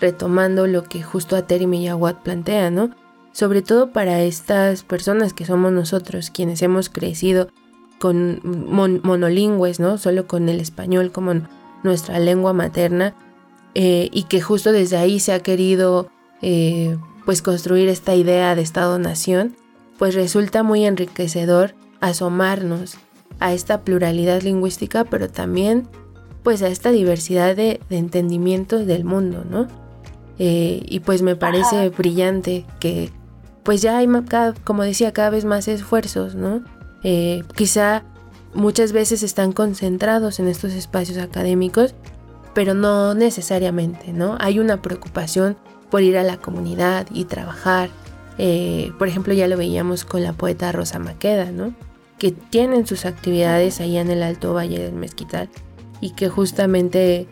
[0.00, 2.90] retomando lo que justo Ateri Miyawat plantea, ¿no?
[3.32, 7.48] Sobre todo para estas personas que somos nosotros, quienes hemos crecido
[7.98, 9.96] con monolingües, ¿no?
[9.96, 11.34] Solo con el español como
[11.84, 13.14] nuestra lengua materna
[13.74, 16.10] eh, y que justo desde ahí se ha querido
[16.42, 19.56] eh, pues construir esta idea de Estado-Nación
[20.02, 22.96] pues resulta muy enriquecedor asomarnos
[23.38, 25.86] a esta pluralidad lingüística, pero también
[26.42, 29.68] pues a esta diversidad de, entendimientos del mundo, ¿no?
[30.40, 33.12] Eh, y pues me parece brillante que
[33.62, 34.08] pues ya hay,
[34.64, 36.64] como decía, cada vez más esfuerzos, ¿no?
[37.04, 38.02] Eh, quizá
[38.54, 41.94] muchas veces están concentrados en estos espacios académicos,
[42.54, 44.36] pero no necesariamente, ¿no?
[44.40, 45.56] Hay una preocupación
[45.92, 47.88] por ir a la comunidad y trabajar
[48.38, 51.74] eh, por ejemplo, ya lo veíamos con la poeta Rosa Maqueda, ¿no?
[52.18, 55.48] Que tienen sus actividades allá en el Alto Valle del Mezquital
[56.00, 57.26] y que justamente,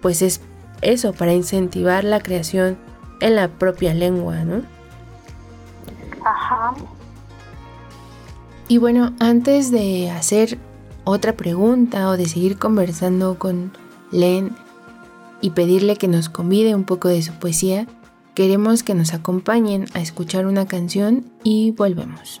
[0.00, 0.40] pues es
[0.80, 2.78] eso, para incentivar la creación
[3.20, 4.62] en la propia lengua, ¿no?
[6.24, 6.74] Ajá.
[8.68, 10.58] Y bueno, antes de hacer
[11.04, 13.72] otra pregunta o de seguir conversando con
[14.10, 14.56] Len
[15.42, 17.86] y pedirle que nos convide un poco de su poesía,
[18.34, 22.40] Queremos que nos acompañen a escuchar una canción y volvemos.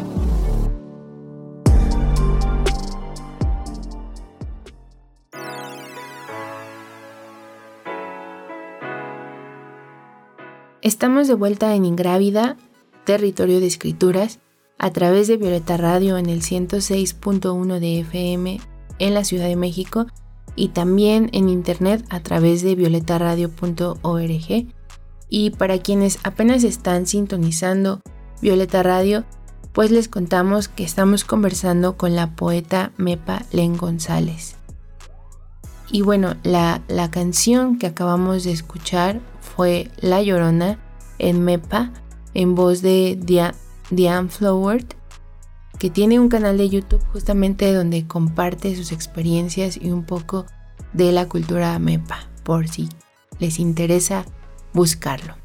[10.81, 12.57] Estamos de vuelta en Ingrávida,
[13.05, 14.39] Territorio de Escrituras,
[14.79, 18.59] a través de Violeta Radio en el 106.1 de FM
[18.97, 20.07] en la Ciudad de México
[20.55, 24.67] y también en internet a través de violetaradio.org.
[25.29, 28.01] Y para quienes apenas están sintonizando
[28.41, 29.23] Violeta Radio,
[29.73, 34.55] pues les contamos que estamos conversando con la poeta Mepa Len González.
[35.91, 39.21] Y bueno, la, la canción que acabamos de escuchar
[39.55, 40.79] fue La Llorona
[41.19, 41.91] en Mepa,
[42.33, 43.55] en voz de Dia-
[43.89, 44.93] Diane Flowert,
[45.77, 50.45] que tiene un canal de YouTube justamente donde comparte sus experiencias y un poco
[50.93, 52.89] de la cultura Mepa, por si
[53.39, 54.25] les interesa
[54.73, 55.35] buscarlo.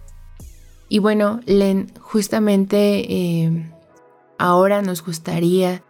[0.88, 3.72] Y bueno, Len, justamente eh,
[4.38, 5.82] ahora nos gustaría,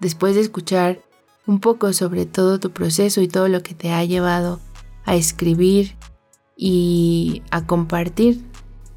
[0.00, 1.00] después de escuchar
[1.46, 4.60] un poco sobre todo tu proceso y todo lo que te ha llevado
[5.04, 5.96] a escribir
[6.60, 8.44] y a compartir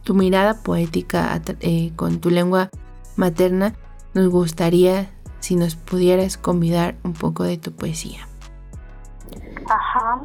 [0.04, 2.72] tu mirada poética eh, con tu lengua
[3.16, 3.76] materna,
[4.16, 8.28] nos gustaría si nos pudieras convidar un poco de tu poesía.
[9.70, 10.22] Ajá.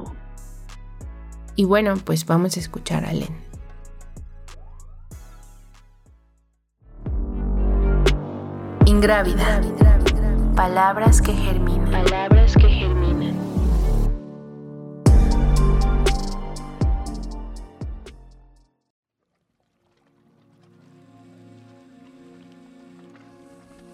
[1.57, 3.37] Y bueno, pues vamos a escuchar a Len.
[8.87, 9.61] Ingrávida.
[10.55, 11.91] Palabras que germinan.
[11.91, 13.06] Palabras que germinan.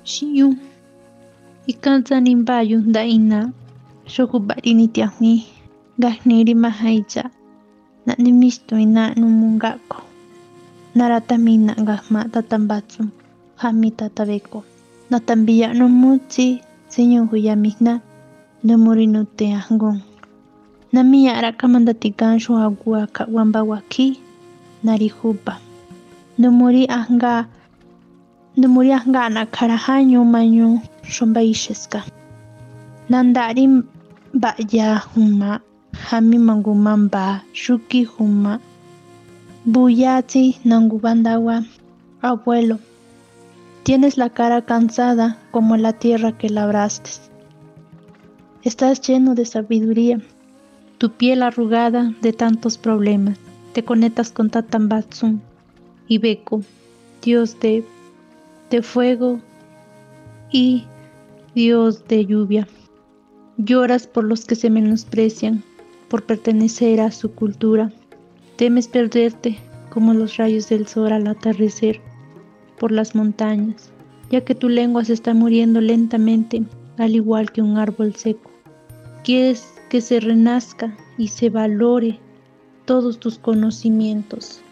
[0.05, 0.57] Shiyu.
[1.67, 3.51] Ikanza nimbayu daina.
[4.07, 5.47] Shokubari nitiahni.
[5.99, 7.31] Gahniri mahaicha.
[8.07, 10.03] Na nimisto ina numungako.
[10.95, 13.07] Naratamina gahma tatambatsu.
[13.57, 14.65] Hami tatabeko.
[15.11, 16.61] Natambiya numutsi.
[16.89, 18.01] Señor huyamihna.
[18.65, 20.03] Namurinute ahgon.
[20.93, 24.19] Namiya arakamandatikan shuagua ka wambawaki.
[24.83, 25.63] Narihupa.
[26.39, 27.47] Numuri ahga.
[28.57, 32.05] Numuri ahga na karahanyo manyo shombaisheska.
[33.09, 33.65] Nandari
[34.35, 35.61] ba'ya huma.
[35.93, 38.61] Hami mangumamba shuki huma.
[39.65, 41.65] Buyati nangubandawa.
[42.23, 42.79] Abuelo.
[43.85, 47.11] Tienes la cara cansada como la tierra que labraste.
[48.63, 50.21] Estás lleno de sabiduría.
[51.03, 53.37] tu piel arrugada de tantos problemas.
[53.73, 55.41] Te conectas con Tatambatsum
[56.07, 56.63] y Beko,
[57.21, 57.85] dios de,
[58.73, 59.39] de fuego
[60.51, 60.85] y
[61.55, 62.67] dios de lluvia.
[63.59, 65.63] Lloras por los que se menosprecian,
[66.09, 67.93] por pertenecer a su cultura.
[68.57, 69.59] Temes perderte
[69.91, 72.01] como los rayos del sol al atardecer
[72.79, 73.91] por las montañas,
[74.31, 76.63] ya que tu lengua se está muriendo lentamente,
[76.97, 78.51] al igual que un árbol seco.
[79.23, 82.19] Quieres que se renazca y se valore
[82.87, 84.63] todos tus conocimientos.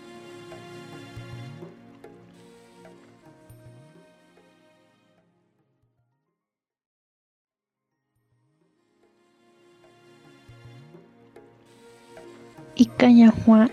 [12.81, 13.69] ikañahã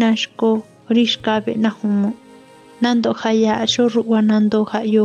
[0.00, 0.48] nando ko
[0.94, 2.10] rixkápe wa
[2.82, 5.04] nandoha ya'yo yo nandoha'yo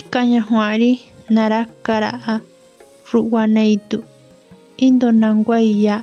[0.00, 0.92] ikanya huari
[1.34, 2.10] narakara
[3.10, 3.98] ru'ua naitu
[4.86, 5.96] indo nanguaiya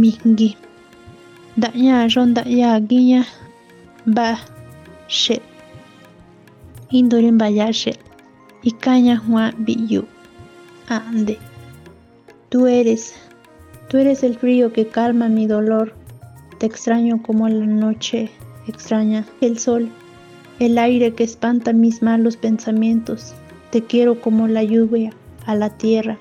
[0.00, 0.50] mingui
[1.56, 3.20] nda'ñayo nda'yákiña
[4.08, 5.36] mba'eche
[6.90, 7.94] Indorin bayashe.
[8.62, 10.04] Ikaña Juan biyu.
[10.88, 11.38] Ande.
[12.48, 13.14] Tú eres,
[13.88, 15.94] tú eres el frío que calma mi dolor.
[16.58, 18.30] Te extraño como la noche
[18.66, 19.90] extraña el sol,
[20.58, 23.34] el aire que espanta mis malos pensamientos.
[23.70, 25.12] Te quiero como la lluvia
[25.46, 26.18] a la tierra.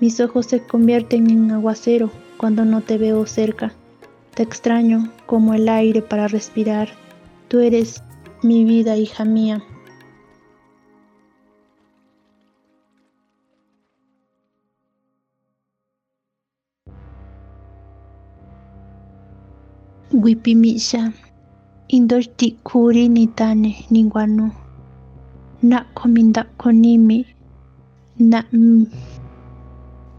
[0.00, 3.72] Mis ojos se convierten en aguacero cuando no te veo cerca.
[4.34, 6.88] Te extraño como el aire para respirar.
[7.48, 8.02] Tú eres
[8.42, 9.62] mi vida, hija mía.
[20.24, 21.02] Wipimixa
[21.96, 24.46] indortikuri nitane niguanu
[25.70, 27.18] nakomindakonimi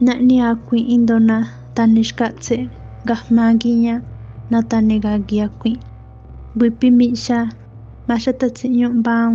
[0.05, 1.37] na'ñeakui indona
[1.75, 2.55] tanexkatse
[3.07, 3.95] gajmaguiña
[4.51, 5.73] natanegaguiakui
[6.59, 7.37] wipimixa
[8.07, 9.33] maxatatziño mbau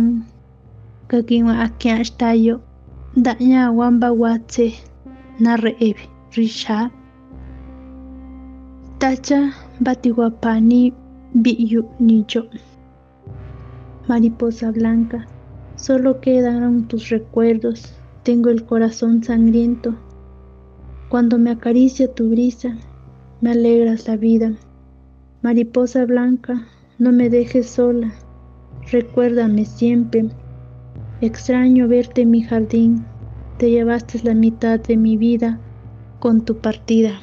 [1.09, 2.55] kaguiua akiaxtayo
[3.19, 4.65] ndañagua mbaguatse
[5.43, 6.05] nare'evi
[6.35, 6.85] rixaa
[9.01, 9.39] tacha
[9.81, 10.93] Batiguapani
[11.33, 12.45] Biyu Niyo.
[14.07, 15.25] Mariposa blanca,
[15.75, 17.91] solo quedaron tus recuerdos.
[18.21, 19.95] Tengo el corazón sangriento.
[21.09, 22.77] Cuando me acaricia tu brisa,
[23.41, 24.53] me alegras la vida.
[25.41, 26.67] Mariposa blanca,
[26.99, 28.13] no me dejes sola.
[28.91, 30.29] Recuérdame siempre.
[31.21, 33.03] Extraño verte en mi jardín.
[33.57, 35.59] Te llevaste la mitad de mi vida
[36.19, 37.19] con tu partida.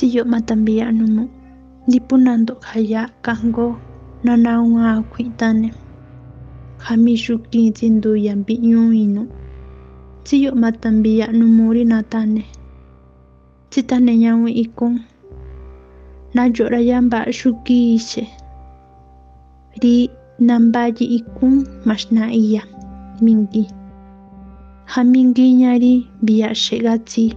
[0.00, 1.28] siyo matambiya numu.
[1.84, 3.76] Nipunando khaya kango
[4.24, 5.76] nanaunga kuitane.
[6.80, 9.28] Kami shuki jindu yambi yuinu
[10.24, 12.48] siyo matambiya numuri natane.
[13.68, 15.04] Chitane yawi ikon
[16.32, 18.24] nayora yamba shuki ishe.
[19.82, 20.08] Ri
[20.40, 22.64] nambayi ikun masna iya.
[23.20, 23.68] Mingi.
[24.88, 27.36] Hamingi nyari biya shegatsi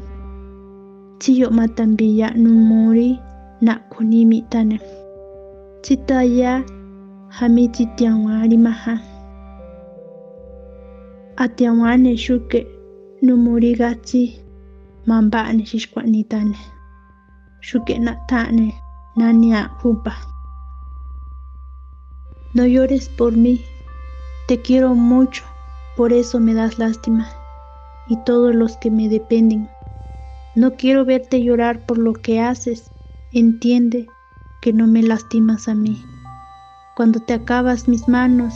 [1.23, 3.19] Chiyo matambiya numuri
[3.61, 4.79] na kunimi tane.
[5.81, 6.63] Chitaya
[7.27, 8.99] hami chitiawari maha.
[11.35, 12.67] Atiawane shuke
[13.21, 14.35] numuri gachi
[15.05, 16.57] mambane shishkwani tane.
[17.61, 18.75] Shuke na tane
[19.15, 20.15] nania hupa.
[22.53, 23.61] No llores por mí,
[24.47, 25.43] te quiero mucho,
[25.95, 27.29] por eso me das lástima,
[28.09, 29.69] y todos los que me dependen.
[30.55, 32.91] No quiero verte llorar por lo que haces.
[33.31, 34.07] Entiende
[34.61, 36.03] que no me lastimas a mí.
[36.95, 38.53] Cuando te acabas mis manos,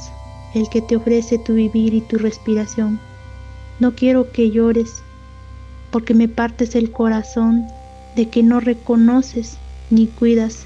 [0.53, 2.99] el que te ofrece tu vivir y tu respiración.
[3.79, 5.01] No quiero que llores,
[5.91, 7.65] porque me partes el corazón
[8.15, 9.57] de que no reconoces
[9.89, 10.65] ni cuidas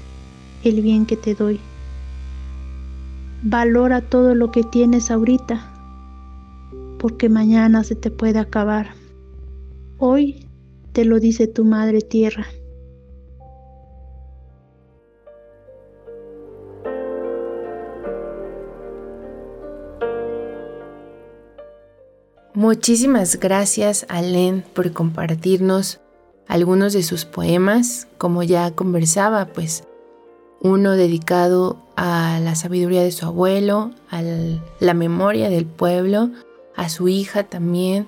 [0.64, 1.60] el bien que te doy.
[3.42, 5.66] Valora todo lo que tienes ahorita,
[6.98, 8.90] porque mañana se te puede acabar.
[9.98, 10.41] Hoy
[10.92, 12.46] te lo dice tu madre tierra.
[22.54, 26.00] Muchísimas gracias a Len por compartirnos
[26.46, 29.84] algunos de sus poemas, como ya conversaba, pues
[30.60, 34.22] uno dedicado a la sabiduría de su abuelo, a
[34.80, 36.30] la memoria del pueblo,
[36.76, 38.06] a su hija también,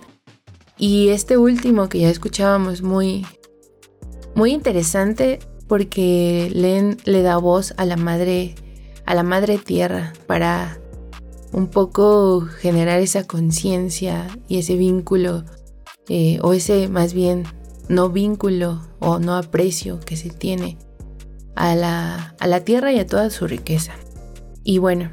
[0.77, 3.27] Y este último que ya escuchábamos muy,
[4.35, 8.55] muy interesante porque Len le da voz a la madre,
[9.07, 10.79] a la madre tierra para
[11.53, 15.45] un poco generar esa conciencia y ese vínculo,
[16.09, 17.45] eh, o ese más bien
[17.89, 20.79] no vínculo o no aprecio que se tiene
[21.55, 23.95] a la, a la tierra y a toda su riqueza.
[24.65, 25.11] Y bueno,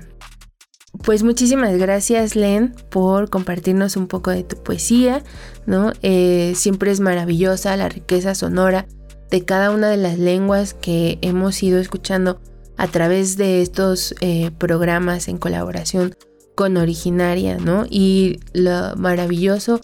[1.04, 5.24] pues muchísimas gracias Len por compartirnos un poco de tu poesía,
[5.66, 5.94] ¿no?
[6.02, 8.88] Eh, siempre es maravillosa la riqueza sonora
[9.30, 12.40] de cada una de las lenguas que hemos ido escuchando
[12.78, 16.16] a través de estos eh, programas en colaboración
[16.56, 17.86] con Originaria, ¿no?
[17.90, 19.82] Y lo maravilloso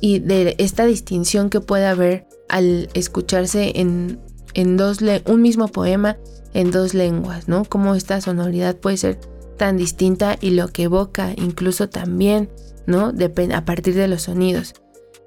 [0.00, 4.18] y de esta distinción que puede haber al escucharse en,
[4.54, 6.16] en dos un mismo poema
[6.52, 7.64] en dos lenguas, ¿no?
[7.64, 9.20] Cómo esta sonoridad puede ser
[9.60, 12.48] tan distinta y lo que evoca incluso también,
[12.86, 13.12] ¿no?
[13.52, 14.72] a partir de los sonidos.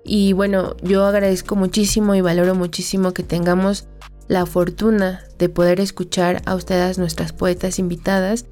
[0.04, 3.88] Y bueno, yo agradezco muchísimo y valoro muchísimo que tengamos
[4.28, 8.48] la fortuna de poder escuchar a ustedes, nuestras poetas invitadas,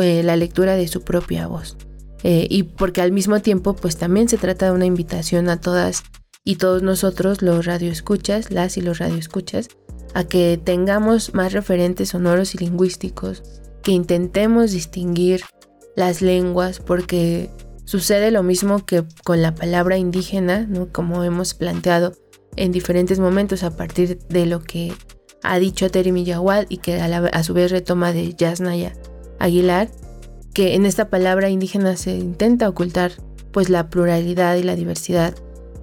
[0.00, 1.76] eh, la lectura de su propia voz.
[2.22, 6.02] Eh, y porque al mismo tiempo, pues también se trata de una invitación a todas
[6.44, 9.68] y todos nosotros, los radioescuchas, las y los radioescuchas,
[10.14, 15.42] a que tengamos más referentes sonoros y lingüísticos, que intentemos distinguir
[15.96, 17.50] las lenguas, porque
[17.90, 20.92] Sucede lo mismo que con la palabra indígena, ¿no?
[20.92, 22.12] como hemos planteado
[22.54, 24.92] en diferentes momentos a partir de lo que
[25.42, 28.92] ha dicho Terry Millawad y que a, su vez retoma de Yasnaya
[29.40, 29.90] Aguilar,
[30.54, 33.10] que en esta palabra indígena se intenta ocultar
[33.50, 35.34] pues la pluralidad y la diversidad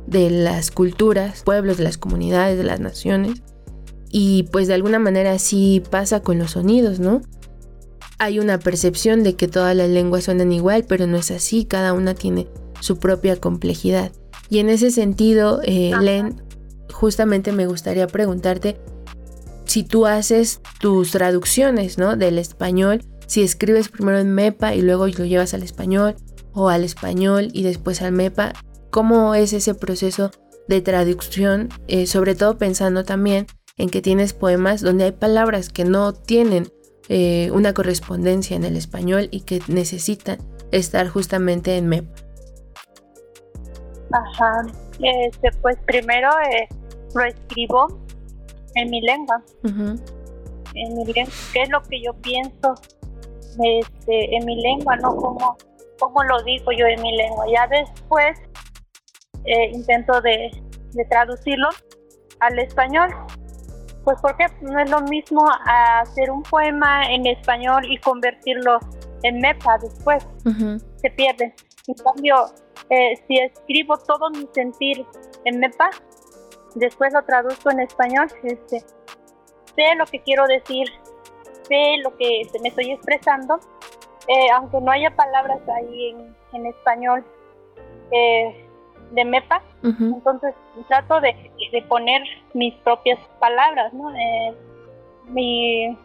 [0.05, 3.41] de las culturas, pueblos, de las comunidades, de las naciones.
[4.09, 7.21] Y pues de alguna manera así pasa con los sonidos, ¿no?
[8.19, 11.93] Hay una percepción de que todas las lenguas suenan igual, pero no es así, cada
[11.93, 12.47] una tiene
[12.79, 14.11] su propia complejidad.
[14.49, 16.41] Y en ese sentido, eh, Len,
[16.91, 18.77] justamente me gustaría preguntarte
[19.65, 22.15] si tú haces tus traducciones, ¿no?
[22.15, 26.15] Del español, si escribes primero en MEPA y luego lo llevas al español,
[26.57, 28.53] o al español y después al MEPA,
[28.89, 30.31] ¿cómo es ese proceso
[30.67, 31.69] de traducción?
[31.87, 33.45] Eh, sobre todo pensando también
[33.77, 36.71] en que tienes poemas donde hay palabras que no tienen
[37.09, 40.39] eh, una correspondencia en el español y que necesitan
[40.71, 42.05] estar justamente en MEP.
[44.11, 44.65] Ajá,
[44.99, 46.67] este, pues primero eh,
[47.13, 47.87] lo escribo
[48.75, 49.41] en mi lengua.
[49.63, 52.75] En mi lengua, qué es lo que yo pienso
[53.63, 55.57] este, en mi lengua, no como,
[55.99, 57.45] como lo digo yo en mi lengua.
[57.51, 58.37] Ya después
[59.45, 60.51] eh, intento de,
[60.91, 61.69] de traducirlo
[62.39, 63.09] al español
[64.07, 68.79] pues porque no es lo mismo hacer un poema en español y convertirlo
[69.23, 70.25] en MEPA después.
[71.01, 71.53] Se pierde.
[71.87, 72.45] En cambio,
[72.89, 75.05] eh, si escribo todo mi sentir
[75.43, 75.89] en MEPA,
[76.75, 80.87] después lo traduzco en español, este, sé lo que quiero decir,
[81.63, 83.59] sé lo que me estoy expresando,
[84.29, 87.25] eh, aunque no haya palabras ahí en, en español.
[88.11, 88.66] Eh,
[89.11, 90.53] de MEPA, entonces
[90.87, 91.33] trato de,
[91.87, 92.21] poner
[92.53, 94.09] mis propias palabras, ¿no?
[94.15, 94.53] Eh,
[95.27, 95.97] mi,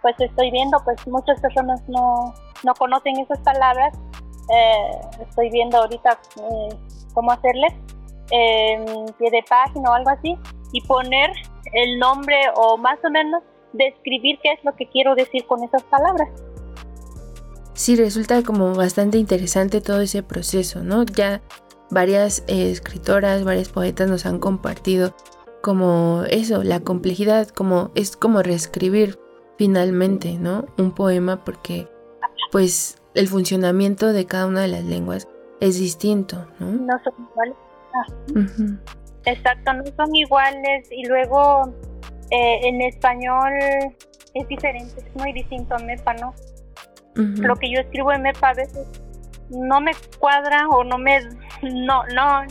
[0.00, 2.34] pues estoy viendo, pues muchas personas no,
[2.64, 3.96] no conocen esas palabras,
[4.52, 4.90] eh,
[5.28, 6.76] estoy viendo ahorita eh,
[7.14, 7.68] cómo hacerle
[9.18, 10.38] pie de página o algo así,
[10.72, 11.30] y poner
[11.74, 13.42] el nombre o más o menos
[13.72, 16.28] describir qué es lo que quiero decir con esas palabras.
[17.74, 21.04] Sí, resulta como bastante interesante todo ese proceso, ¿no?
[21.04, 21.40] Ya
[21.92, 25.14] varias eh, escritoras, varias poetas nos han compartido
[25.62, 29.18] como eso, la complejidad, como es como reescribir
[29.58, 30.66] finalmente, ¿no?
[30.78, 31.86] Un poema porque
[32.50, 35.28] pues el funcionamiento de cada una de las lenguas
[35.60, 36.72] es distinto, ¿no?
[36.72, 37.54] No son iguales.
[37.94, 38.06] Ah.
[39.26, 41.72] Exacto, no son iguales y luego
[42.30, 43.52] eh, en español
[44.34, 46.34] es diferente, es muy distinto a MEPA, ¿no?
[47.14, 48.88] Lo que yo escribo en MEPA a veces
[49.50, 51.20] no me cuadra o no me
[51.62, 52.42] no no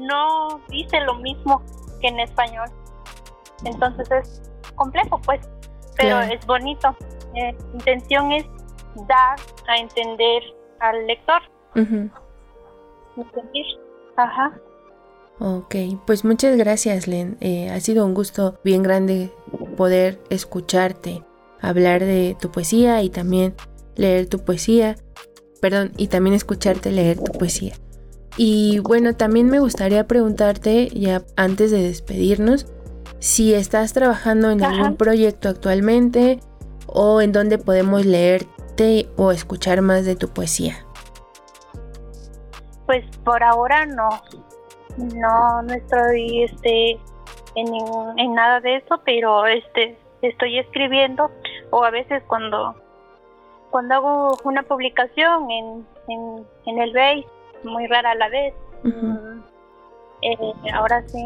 [0.00, 1.62] no dice lo mismo
[2.00, 2.68] que en español.
[3.64, 5.40] Entonces es complejo pues
[5.96, 6.96] pero es bonito.
[7.34, 8.44] Eh, intención es
[9.06, 9.36] dar
[9.68, 10.42] a entender
[10.80, 11.40] al lector.
[11.74, 12.12] Entender.
[14.16, 14.52] Ajá.
[15.40, 15.74] Ok,
[16.06, 17.36] pues muchas gracias Len.
[17.40, 19.32] Eh, ha sido un gusto bien grande
[19.76, 21.24] poder escucharte,
[21.60, 23.54] hablar de tu poesía y también
[23.96, 24.96] leer tu poesía
[25.64, 27.72] perdón, y también escucharte leer tu poesía.
[28.36, 32.66] Y bueno, también me gustaría preguntarte, ya antes de despedirnos,
[33.20, 36.40] si estás trabajando en algún proyecto actualmente
[36.86, 40.84] o en donde podemos leerte o escuchar más de tu poesía.
[42.86, 44.08] Pues por ahora no.
[44.98, 46.98] no, no estoy este
[47.54, 47.68] en,
[48.18, 51.30] en nada de eso, pero este estoy escribiendo
[51.70, 52.74] o a veces cuando
[53.70, 57.26] cuando hago una publicación en, en, en el Base,
[57.64, 58.54] muy rara a la vez.
[58.82, 59.40] Mm,
[60.22, 61.24] eh, ahora sí,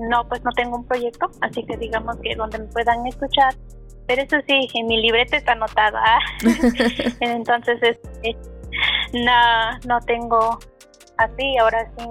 [0.00, 3.54] no, pues no tengo un proyecto, así que digamos que donde me puedan escuchar.
[4.06, 6.18] Pero eso sí, en mi libreta está anotada.
[7.20, 8.36] Entonces, este,
[9.12, 10.58] no, no tengo
[11.18, 12.06] así, ahora sí.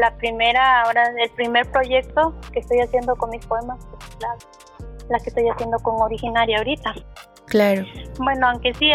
[0.00, 4.36] La primera, ahora el primer proyecto que estoy haciendo con mis poemas, pues, la,
[5.08, 6.94] la que estoy haciendo con Originaria ahorita.
[7.46, 7.84] Claro.
[8.18, 8.92] Bueno, aunque sí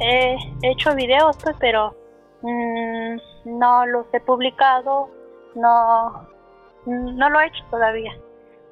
[0.00, 1.96] he hecho videos, pues, pero
[2.42, 3.16] mm,
[3.58, 5.08] no los he publicado,
[5.54, 6.28] no,
[6.86, 8.12] no lo he hecho todavía.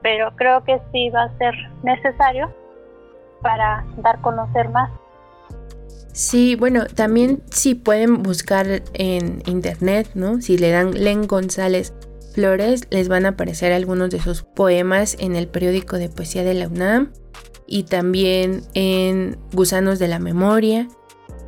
[0.02, 2.52] Pero creo que sí va a ser necesario
[3.42, 4.90] para dar conocer más.
[6.12, 10.40] Sí, bueno, también si pueden buscar en internet, ¿no?
[10.40, 11.92] Si le dan Len González
[12.32, 16.54] Flores, les van a aparecer algunos de sus poemas en el periódico de poesía de
[16.54, 17.12] la UNAM
[17.66, 20.88] y también en Gusanos de la Memoria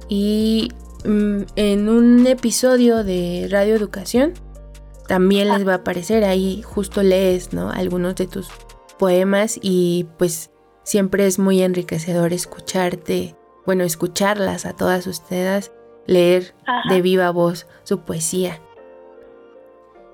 [0.08, 0.72] y
[1.08, 4.34] en un episodio de Radio Educación
[5.06, 7.70] también les va a aparecer ahí justo lees ¿no?
[7.70, 8.48] algunos de tus
[8.98, 10.50] poemas y pues
[10.84, 13.34] siempre es muy enriquecedor escucharte,
[13.64, 15.72] bueno, escucharlas a todas ustedes,
[16.06, 16.54] leer
[16.90, 18.60] de viva voz su poesía.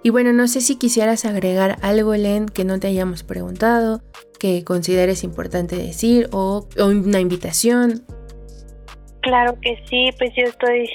[0.05, 4.03] Y bueno, no sé si quisieras agregar algo, Len, que no te hayamos preguntado,
[4.38, 8.05] que consideres importante decir o, una invitación.
[9.25, 10.87] Claro que sí, pues yo estoy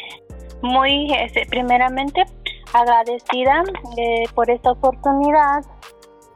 [0.61, 2.23] muy, este, primeramente,
[2.73, 3.63] agradecida
[3.97, 5.63] eh, por esta oportunidad,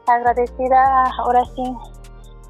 [0.08, 1.62] agradecida ahora sí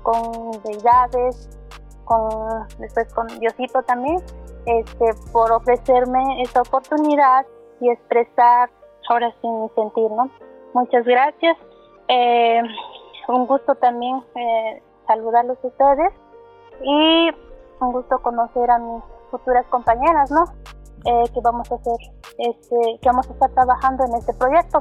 [0.03, 1.59] con deidades,
[2.07, 4.17] con después con Diosito también,
[4.65, 7.45] este, por ofrecerme esta oportunidad
[7.83, 8.71] y expresar
[9.11, 10.31] ahora sí mi sentir, ¿no?
[10.73, 11.59] Muchas gracias.
[12.09, 12.63] Eh,
[13.29, 16.15] un gusto también eh, saludarlos ustedes
[16.83, 17.29] y
[17.81, 20.45] un gusto conocer a mis futuras compañeras, ¿no?
[21.05, 21.97] Eh, que vamos a hacer,
[22.39, 24.79] este, que vamos a estar trabajando en este proyecto.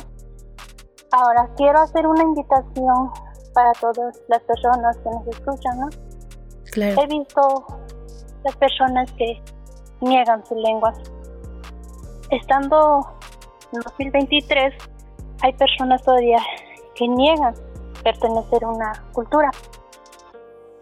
[1.11, 3.11] Ahora quiero hacer una invitación
[3.53, 5.89] para todas las personas que nos escuchan, ¿no?
[6.71, 7.01] Claro.
[7.01, 7.65] He visto
[8.43, 9.41] las personas que
[10.01, 10.93] niegan su lengua.
[12.29, 13.05] Estando
[13.71, 14.73] 2023
[15.41, 16.39] hay personas todavía
[16.95, 17.53] que niegan
[18.03, 19.49] pertenecer a una cultura.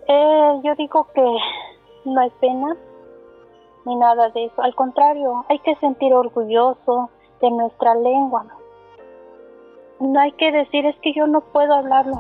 [0.08, 1.26] Eh, yo digo que
[2.06, 2.76] no hay pena
[3.86, 4.62] ni nada de eso.
[4.62, 7.10] Al contrario, hay que sentir orgulloso
[7.42, 8.46] de nuestra lengua.
[10.00, 12.20] No hay que decir es que yo no puedo hablarlo.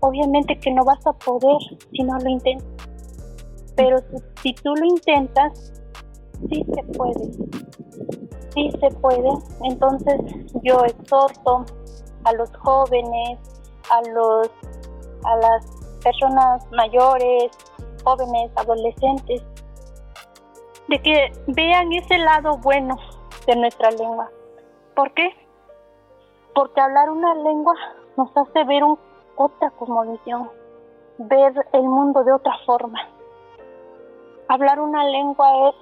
[0.00, 1.58] Obviamente que no vas a poder
[1.90, 2.66] si no lo intentas.
[3.76, 3.98] Pero
[4.42, 5.72] si, tú lo intentas,
[6.48, 7.30] sí se puede
[8.54, 9.30] sí se puede.
[9.64, 10.20] Entonces
[10.62, 11.64] yo exhorto
[12.24, 13.38] a los jóvenes,
[13.90, 14.50] a los
[15.24, 15.66] a las
[16.02, 17.50] personas mayores,
[18.04, 19.42] jóvenes, adolescentes,
[20.88, 22.96] de que vean ese lado bueno
[23.46, 24.30] de nuestra lengua.
[24.94, 25.30] ¿Por qué?
[26.54, 27.74] Porque hablar una lengua
[28.16, 28.98] nos hace ver un,
[29.36, 30.50] otra cosmovisión,
[31.18, 32.98] ver el mundo de otra forma.
[34.48, 35.74] Hablar una lengua es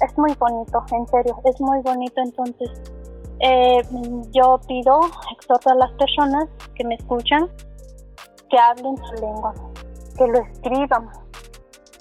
[0.00, 2.20] es muy bonito, en serio, es muy bonito.
[2.20, 2.70] Entonces,
[3.40, 3.82] eh,
[4.32, 5.00] yo pido,
[5.32, 7.48] exhorto a las personas que me escuchan
[8.50, 9.54] que hablen su lengua,
[10.16, 11.08] que lo escriban.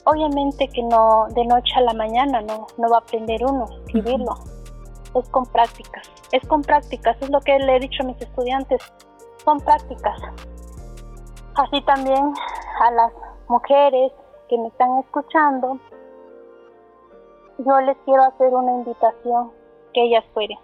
[0.10, 3.76] Obviamente que no de noche a la mañana no, no va a aprender uno a
[3.76, 4.36] escribirlo.
[5.14, 8.82] Es con prácticas, es con prácticas, es lo que le he dicho a mis estudiantes,
[9.44, 10.18] son prácticas.
[11.56, 12.34] Así también
[12.80, 13.12] a las
[13.50, 14.14] mujeres
[14.48, 15.78] que me están escuchando,
[17.58, 19.52] yo les quiero hacer una invitación
[19.94, 20.58] que ellas pueden.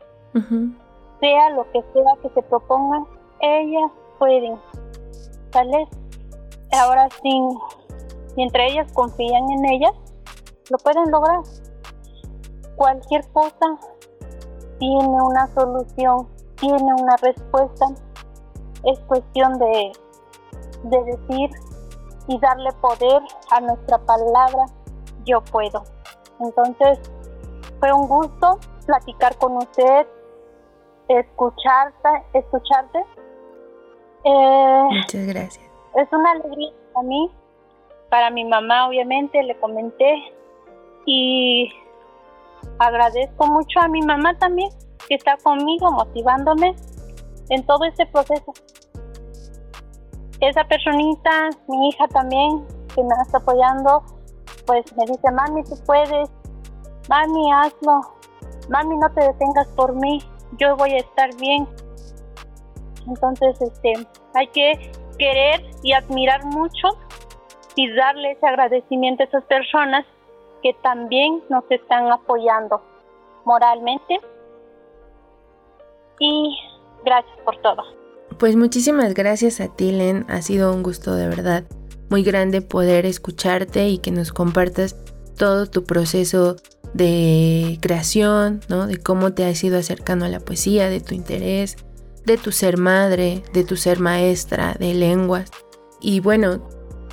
[1.20, 3.06] Sea lo que sea que se propongan,
[3.42, 4.58] ellas pueden.
[5.52, 5.86] ¿Sale?
[6.72, 7.42] Ahora sí,
[8.36, 9.94] mientras ellas confían en ellas,
[10.70, 11.42] lo pueden lograr.
[12.76, 13.78] Cualquier cosa
[14.80, 17.86] tiene una solución, tiene una respuesta.
[18.84, 19.92] Es cuestión de,
[20.84, 21.50] de decir
[22.28, 23.22] y darle poder
[23.52, 24.66] a nuestra palabra,
[25.26, 25.84] yo puedo.
[26.40, 27.00] Entonces,
[27.80, 30.08] fue un gusto platicar con usted,
[31.08, 33.00] escucharte, escucharte.
[34.24, 35.66] Eh, Muchas gracias.
[35.96, 37.32] Es una alegría para mí,
[38.14, 40.24] para mi mamá obviamente, le comenté
[41.08, 41.68] y
[42.78, 44.70] agradezco mucho a mi mamá también,
[45.08, 46.76] que está conmigo motivándome
[47.50, 48.54] en todo este proceso.
[50.42, 54.04] Esa personita, mi hija también, que me está apoyando,
[54.68, 56.30] pues me dice, mami, tú puedes,
[57.10, 58.00] mami, hazlo,
[58.70, 60.22] mami, no te detengas por mí,
[60.60, 61.68] yo voy a estar bien.
[63.08, 66.90] Entonces, este, hay que querer y admirar mucho
[67.76, 70.06] y darle ese agradecimiento a esas personas
[70.62, 72.82] que también nos están apoyando
[73.46, 74.20] moralmente.
[76.20, 76.58] Y
[77.04, 77.84] gracias por todo.
[78.40, 80.26] Pues muchísimas gracias a ti, Len.
[80.30, 81.64] Ha sido un gusto de verdad
[82.10, 84.96] muy grande poder escucharte y que nos compartas
[85.38, 86.56] todo tu proceso
[86.94, 88.88] de creación, ¿no?
[88.88, 91.78] De cómo te has ido acercando a la poesía, de tu interés,
[92.26, 95.52] de tu ser madre, de tu ser maestra de lenguas.
[96.02, 96.62] Y bueno,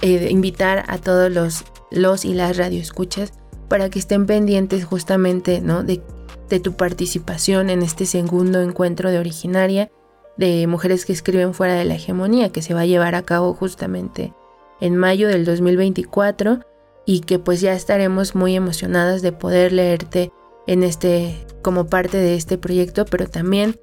[0.03, 3.33] eh, invitar a todos los, los y las radioescuchas
[3.69, 5.83] para que estén pendientes justamente, ¿no?
[5.83, 6.03] De,
[6.49, 9.91] de tu participación en este segundo encuentro de originaria
[10.37, 13.53] de mujeres que escriben fuera de la hegemonía, que se va a llevar a cabo
[13.55, 14.33] justamente
[14.81, 16.61] en mayo del 2024
[17.05, 20.33] y que pues ya estaremos muy emocionadas de poder leerte
[20.67, 23.79] en este como parte de este proyecto, pero también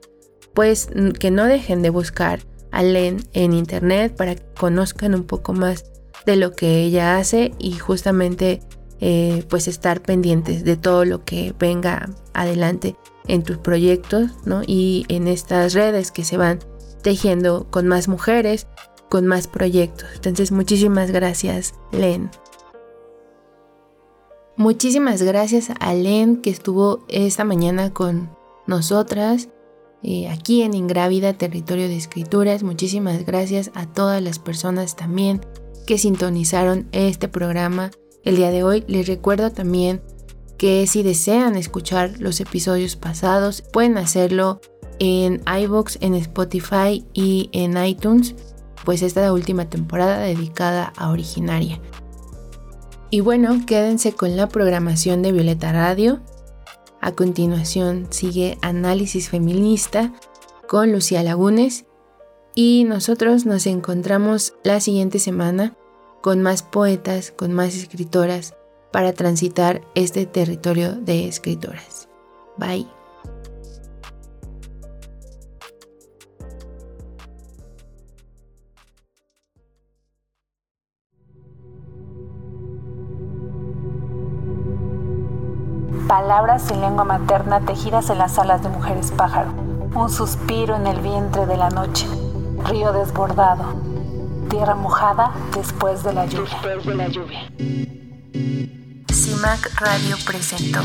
[0.54, 0.90] pues
[1.20, 2.40] que no dejen de buscar
[2.72, 5.86] a Len en internet para que conozcan un poco más
[6.28, 8.60] de lo que ella hace y justamente
[9.00, 12.98] eh, pues estar pendientes de todo lo que venga adelante
[13.28, 14.62] en tus proyectos ¿no?
[14.68, 16.60] y en estas redes que se van
[17.02, 18.68] tejiendo con más mujeres,
[19.10, 20.10] con más proyectos.
[20.16, 22.30] Entonces muchísimas gracias, Len.
[24.58, 29.48] Muchísimas gracias a Len que estuvo esta mañana con nosotras
[30.04, 32.64] eh, aquí en Ingrávida Territorio de Escrituras.
[32.64, 35.40] Muchísimas gracias a todas las personas también
[35.88, 37.90] que sintonizaron este programa
[38.24, 38.84] el día de hoy.
[38.88, 40.04] Les recuerdo también
[40.58, 44.60] que si desean escuchar los episodios pasados pueden hacerlo
[45.00, 48.36] en iBox, en Spotify y en iTunes,
[48.86, 51.80] pues esta es la última temporada dedicada a Originaria.
[53.10, 56.20] Y bueno, quédense con la programación de Violeta Radio.
[57.00, 60.14] A continuación sigue Análisis Feminista
[60.68, 61.87] con Lucía Lagunes
[62.60, 65.76] y nosotros nos encontramos la siguiente semana
[66.24, 68.56] con más poetas, con más escritoras
[68.92, 72.10] para transitar este territorio de escritoras.
[72.58, 72.88] Bye.
[86.08, 89.52] Palabras en lengua materna tejidas en las alas de mujeres pájaro.
[89.94, 92.08] Un suspiro en el vientre de la noche.
[92.68, 93.76] Río desbordado.
[94.50, 97.50] Tierra mojada después de la lluvia.
[99.12, 100.82] CIMAC Radio presentó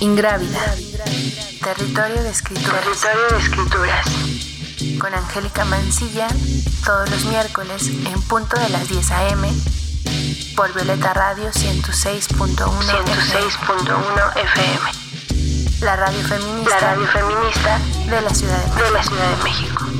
[0.00, 0.60] Ingrávida.
[1.62, 2.80] Territorio de escrituras.
[2.80, 4.06] Territorio de escrituras.
[5.00, 6.28] Con Angélica Mancilla,
[6.84, 9.48] todos los miércoles en punto de las 10 a.m
[10.56, 14.90] por Violeta Radio 106.1 106.1 FM.
[15.82, 17.78] La radio feminista, La radio feminista
[18.10, 18.84] de la Ciudad de México.
[18.84, 19.97] de la Ciudad de México.